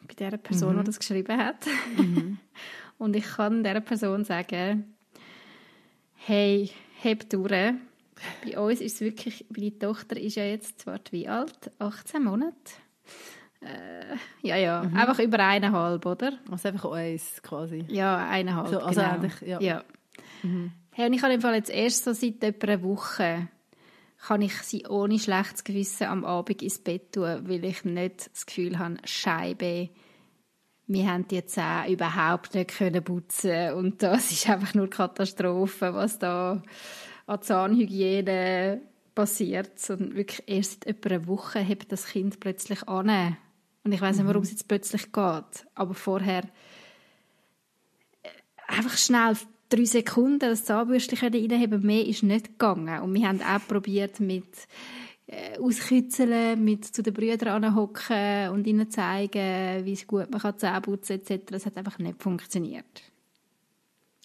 [0.06, 0.80] bei der Person, mhm.
[0.80, 1.66] die das geschrieben hat.
[1.96, 2.40] Mhm.
[2.98, 4.94] Und ich kann dieser Person sagen,
[6.16, 7.74] hey, heb durch.
[8.46, 12.54] Bei uns ist es wirklich, meine Tochter ist ja jetzt zwar wie alt, 18 Monate.
[13.62, 14.96] Äh, ja, ja, mhm.
[14.96, 16.34] einfach über eineinhalb, oder?
[16.52, 17.86] Also einfach eins quasi.
[17.88, 19.14] Ja, eineinhalb, so, also genau.
[19.14, 19.62] Eigentlich, ja.
[19.62, 19.84] ja.
[20.42, 20.72] Mhm.
[20.92, 23.48] Hey, und ich habe im Fall jetzt erst so seit etwa einer Woche
[24.20, 28.46] kann ich sie ohne schlechtes Gewissen am Abend ins Bett tun, weil ich nicht das
[28.46, 29.90] Gefühl habe, Scheibe,
[30.88, 36.20] wir haben die Zähne überhaupt nicht können putzen und das ist einfach nur Katastrophe, was
[36.20, 36.62] da
[37.26, 38.82] an Zahnhygiene
[39.16, 39.90] passiert.
[39.90, 43.38] Und wirklich erst seit etwa einer Woche hebt das Kind plötzlich an.
[43.84, 44.46] Und ich weiß nicht, warum mhm.
[44.46, 45.68] es jetzt plötzlich geht.
[45.76, 46.44] Aber vorher
[48.24, 48.30] äh,
[48.68, 49.36] einfach schnell
[49.70, 53.02] drei Sekunden das Zahnbürstchen reinheben mehr ist nicht gegangen.
[53.02, 54.68] Und wir haben auch probiert mit
[55.28, 60.82] äh, auskitzeln, mit zu den Brüdern anhocken und ihnen zeigen, wie gut man kann Zähne
[60.82, 61.46] putzen etc.
[61.48, 63.13] Das hat einfach nicht funktioniert.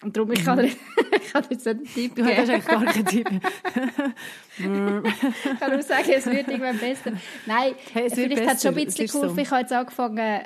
[0.03, 0.65] Und darum, ich kann, mhm.
[1.13, 2.29] ich kann jetzt einen Tipp geben.
[2.29, 3.29] Du hast eigentlich gar keinen Tipp.
[4.59, 4.65] ich
[5.59, 7.13] kann nur sagen, es wird irgendwann besser.
[7.47, 9.35] Nein, hey, es vielleicht hat es schon ein bisschen geholfen.
[9.35, 9.43] So.
[9.43, 10.43] Ich habe jetzt angefangen,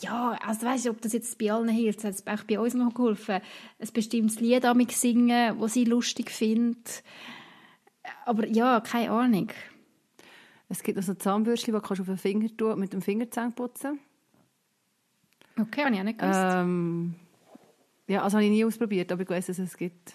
[0.00, 2.74] ja, also weißt du, ob das jetzt bei allen hilft, es hat auch bei uns
[2.74, 3.40] noch geholfen,
[3.78, 7.02] ein bestimmtes Lied damit singen, das sie lustig findet.
[8.26, 9.48] Aber ja, keine Ahnung.
[10.68, 14.00] Es gibt also Zahnbürstchen, die kannst du auf den Finger tun, mit dem Fingerzähne putzen.
[15.58, 16.40] Okay, habe ich auch nicht gewusst.
[16.42, 17.14] Ähm,
[18.06, 20.14] ja, also habe ich nie ausprobiert, aber ich weiß, dass es gibt.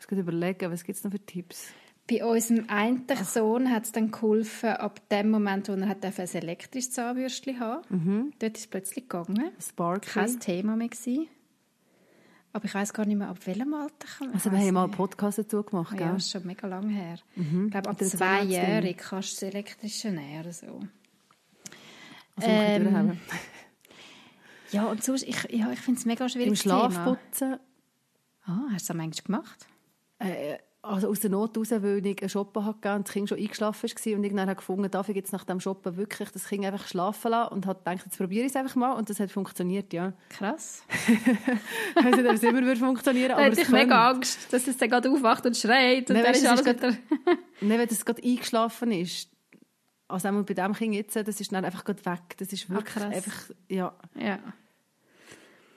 [0.00, 1.68] Ich muss überlegen, was gibt es noch für Tipps?
[2.10, 6.12] Bei unserem einen Sohn hat es dann geholfen, ab dem Moment, wo er hat ein
[6.12, 8.32] elektrisches Zahnbürstchen haben mhm.
[8.40, 9.52] Dort ist es plötzlich gegangen.
[9.60, 10.10] Sparkly.
[10.10, 11.28] Kein Thema mehr gewesen.
[12.52, 14.92] Aber ich weiß gar nicht mehr, ab welchem Alter man Also wir haben mal einen
[14.92, 16.06] Podcast dazu gemacht, gell?
[16.06, 17.18] Ja, ist schon mega lange her.
[17.34, 17.66] Mhm.
[17.66, 20.52] Ich glaube, ab zweijährig kannst du das elektrische näher.
[20.52, 20.80] So.
[22.36, 23.18] Also ähm,
[24.72, 26.48] ja, und sonst, ich, ja, ich finde es mega schwierig.
[26.48, 27.58] Im Schlafputzen.
[28.44, 29.66] Ah, hast du das manchmal gemacht?
[30.18, 33.38] Äh, also aus der Not raus, weil ich einen Shoppen hatte und das Kind schon
[33.38, 36.64] eingeschlafen war und irgendwann habe gefunden, darf ich jetzt nach dem Shoppen wirklich das Kind
[36.64, 39.30] einfach schlafen lassen und habe gedacht, jetzt probiere ich es einfach mal und das hat
[39.30, 40.12] funktioniert, ja.
[40.30, 40.82] Krass.
[41.08, 44.76] ich weiß nicht, ob es immer wird funktionieren, aber es ich mega Angst, dass es
[44.76, 46.88] dann gerade aufwacht und schreit und Nein, dann ist alles wieder...
[47.60, 49.28] Nein, wenn es gerade eingeschlafen ist,
[50.08, 52.36] also einmal bei dem Kind jetzt, das ist dann einfach gerade weg.
[52.38, 53.94] Das ist wirklich ah, einfach, ja.
[54.18, 54.40] ja.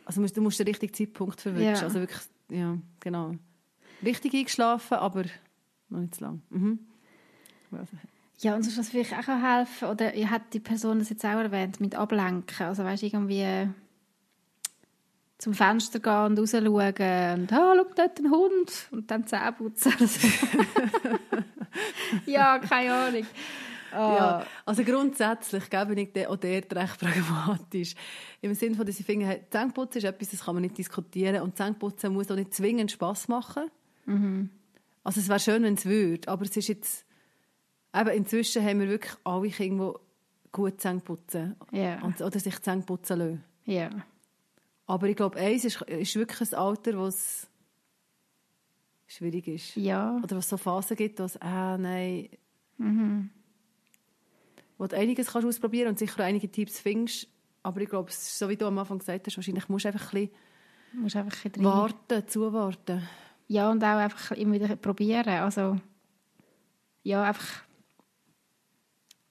[0.06, 1.82] Also du musst den richtigen Zeitpunkt verwünschen, ja.
[1.82, 3.36] also wirklich, ja, genau
[4.06, 5.24] richtig eingeschlafen, aber
[5.90, 6.42] noch nicht zu lang.
[6.50, 6.80] Mhm.
[8.40, 11.80] Ja, und sonst, was vielleicht auch helfen oder hat die Person das jetzt auch erwähnt,
[11.80, 13.70] mit Ablenken, also weißt irgendwie
[15.38, 19.94] zum Fenster gehen und rausschauen und «Ah, schau, dort ein Hund!» und dann Zähne putzen.
[22.26, 23.26] ja, keine Ahnung.
[23.96, 24.16] Oh.
[24.18, 27.96] Ja, also grundsätzlich gebe ich auch dort recht pragmatisch.
[28.42, 31.56] Im Sinne von, dass ich finde, Zähneputzen ist etwas, das kann man nicht diskutieren und
[31.56, 33.72] Zähneputzen muss auch nicht zwingend Spass machen.
[34.06, 34.50] Mhm.
[35.04, 37.06] Also es wäre schön, wenn es würde, aber es ist jetzt,
[37.94, 42.04] eben inzwischen haben wir wirklich alle Kinder, die gut Zähne putzen yeah.
[42.04, 43.44] und, oder sich Zähne putzen lassen.
[43.68, 43.90] Yeah.
[44.88, 47.48] Aber ich glaube, eins ist, ist wirklich ein Alter, wo es
[49.08, 49.76] schwierig ist.
[49.76, 50.20] Ja.
[50.24, 52.30] Oder was so Phasen gibt, wo es, ah, nein,
[52.78, 53.30] mhm.
[54.78, 57.28] Wo du einiges kannst ausprobieren und sicher einige Tipps findest,
[57.64, 60.28] aber ich glaube, so wie du am Anfang gesagt hast, wahrscheinlich musst du einfach ein
[60.28, 63.02] bisschen, musst einfach ein bisschen warten, zuwarten.
[63.48, 65.30] Ja, und auch einfach immer wieder probieren.
[65.30, 65.80] Also,
[67.04, 67.64] ja, einfach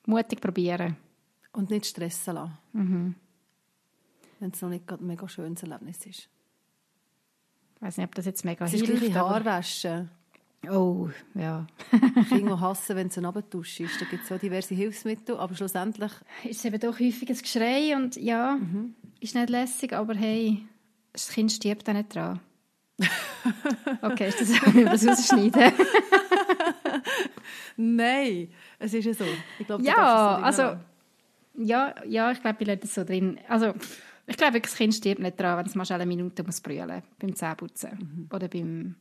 [0.06, 0.96] mutig probieren.
[1.52, 2.58] Und nicht stressen lassen.
[2.72, 3.14] Mhm.
[4.40, 6.28] Wenn es noch nicht ein mega schönes Erlebnis ist.
[7.76, 8.92] Ich weiß nicht, ob das jetzt mega es hilft.
[8.92, 10.10] Es ist Haar waschen.
[10.70, 11.66] Oh, ja.
[12.28, 14.00] Kinder hassen, wenn es ein Abendtusch ist.
[14.00, 16.12] Da gibt es so diverse Hilfsmittel, aber schlussendlich...
[16.44, 18.94] Ist es eben doch häufig ein Geschrei und ja, mhm.
[19.20, 20.66] ist nicht lässig, aber hey,
[21.12, 22.40] das Kind stirbt auch nicht dran.
[24.00, 25.72] Okay, ist das, wir das rausschneiden?
[27.76, 28.48] Nein,
[28.78, 29.24] es ist ja so.
[29.58, 30.76] Ich glaube, Ja, also,
[31.56, 33.38] ja, ja, ich glaube, ich lasse das so drin.
[33.48, 33.74] Also,
[34.26, 37.34] ich glaube, das Kind stirbt nicht dran, wenn es mal eine Minute muss brüllen beim
[37.34, 38.94] Zähneputzen oder beim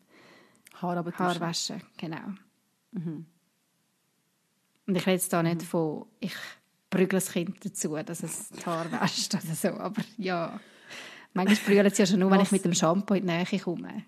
[0.82, 2.34] Haar aber Haarwaschen, genau.
[4.86, 6.36] Und ich rede jetzt da nicht von, ich
[6.90, 10.60] prügle das Kind dazu, dass es die Haare wäscht oder so, aber ja.
[11.34, 14.04] Manchmal brüllen sie ja schon nur, wenn ich mit dem Shampoo in die Nähe komme.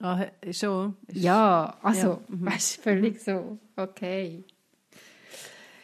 [0.00, 0.96] Ah, schon.
[1.12, 4.44] Ja, also, Ja, weißt du, völlig so, okay.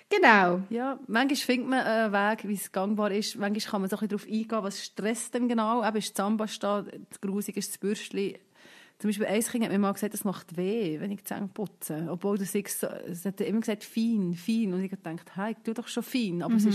[0.09, 0.61] Genau.
[0.71, 3.37] Ja, manchmal findet man einen Weg, wie es gangbar ist.
[3.37, 5.85] Manchmal kann man so ein bisschen darauf eingehen, was stresst denn genau.
[5.85, 8.35] Eben ist die Zahnpasta, das Grusig ist das Bürstchen.
[9.05, 11.47] Zum Beispiel ein Kind hat mir mal gesagt, das macht weh, wenn ich die Zähne
[11.53, 12.07] putze.
[12.11, 14.73] Obwohl du sagst, so- es hat immer gesagt, fein, fein.
[14.73, 16.41] Und ich habe gedacht, hey, ich tue doch schon fein.
[16.43, 16.73] Aber es war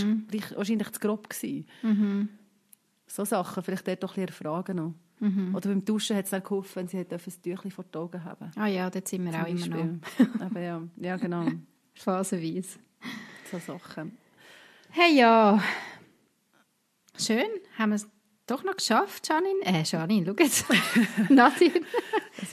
[0.58, 1.28] wahrscheinlich zu grob.
[1.28, 1.66] Gewesen.
[3.08, 4.94] So Sachen, vielleicht dort doch ein bisschen erfragen noch.
[5.56, 8.24] Oder beim Duschen hat es dann geholfen, wenn sie hat ein Tüchlein vor die Augen
[8.24, 8.52] haben.
[8.56, 10.42] Ah ja, dort sind wir auch immer noch.
[10.46, 11.48] Aber ja, ja, genau.
[11.96, 12.78] Phasenweise.
[13.52, 14.16] So Sachen.
[14.92, 15.60] Hey ja,
[17.18, 18.08] schön, haben wir es
[18.50, 19.62] doch noch geschafft, Janine.
[19.64, 20.66] Äh, Janine, schau jetzt.
[21.30, 21.82] Nadine.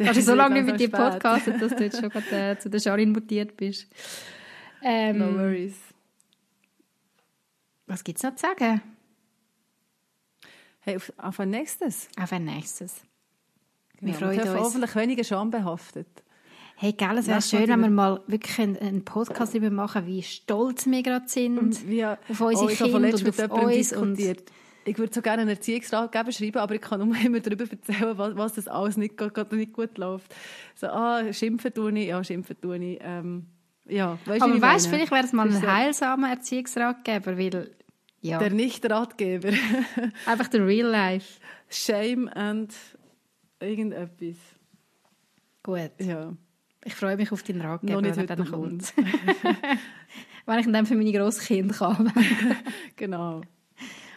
[0.05, 2.69] Hast du so lange nicht mit dir podcastet, dass du jetzt schon gerade, äh, zu
[2.71, 3.87] der Janine mutiert bist.
[4.83, 5.75] Ähm, No worries.
[7.87, 8.83] was gibt es noch zu sagen?
[10.81, 12.09] Hey, auf, auf ein nächstes.
[12.21, 13.03] Auf ein nächstes.
[14.01, 14.51] Wir Ja, freuen uns.
[14.51, 16.07] hoffentlich weniger schambehaftet.
[16.79, 20.23] Hey, gell, es wäre schön, wenn wir mal wirklich einen, einen Podcast darüber machen, wie
[20.23, 21.89] stolz wir gerade sind.
[21.89, 24.53] wie, auf unsere oh, Kinder und auf uns und- diskutiert.
[24.87, 28.37] Ich würde so gerne einen Erziehungsratgeber schreiben, aber ich kann nur immer darüber erzählen, was,
[28.37, 30.35] was das alles nicht, gerade nicht gut läuft.
[30.75, 32.99] So, ah, schimpfen tue ich, ja, schimpfen tue ich.
[33.03, 33.47] Ähm,
[33.89, 37.71] ja, weißt Aber ich weißt vielleicht wäre es mal ein heilsamer Erziehungsratgeber, weil,
[38.21, 39.51] ja, Der Nicht-Ratgeber.
[40.27, 41.41] einfach der Real Life.
[41.69, 42.73] Shame and
[43.61, 44.37] irgendetwas.
[45.63, 45.91] Gut.
[45.99, 46.33] Ja,
[46.85, 48.95] Ich freue mich auf deinen Ratgeber, noch nicht wenn er dann kommt.
[50.47, 52.13] wenn ich dann für meine Grosskinder kann.
[52.95, 53.43] Genau.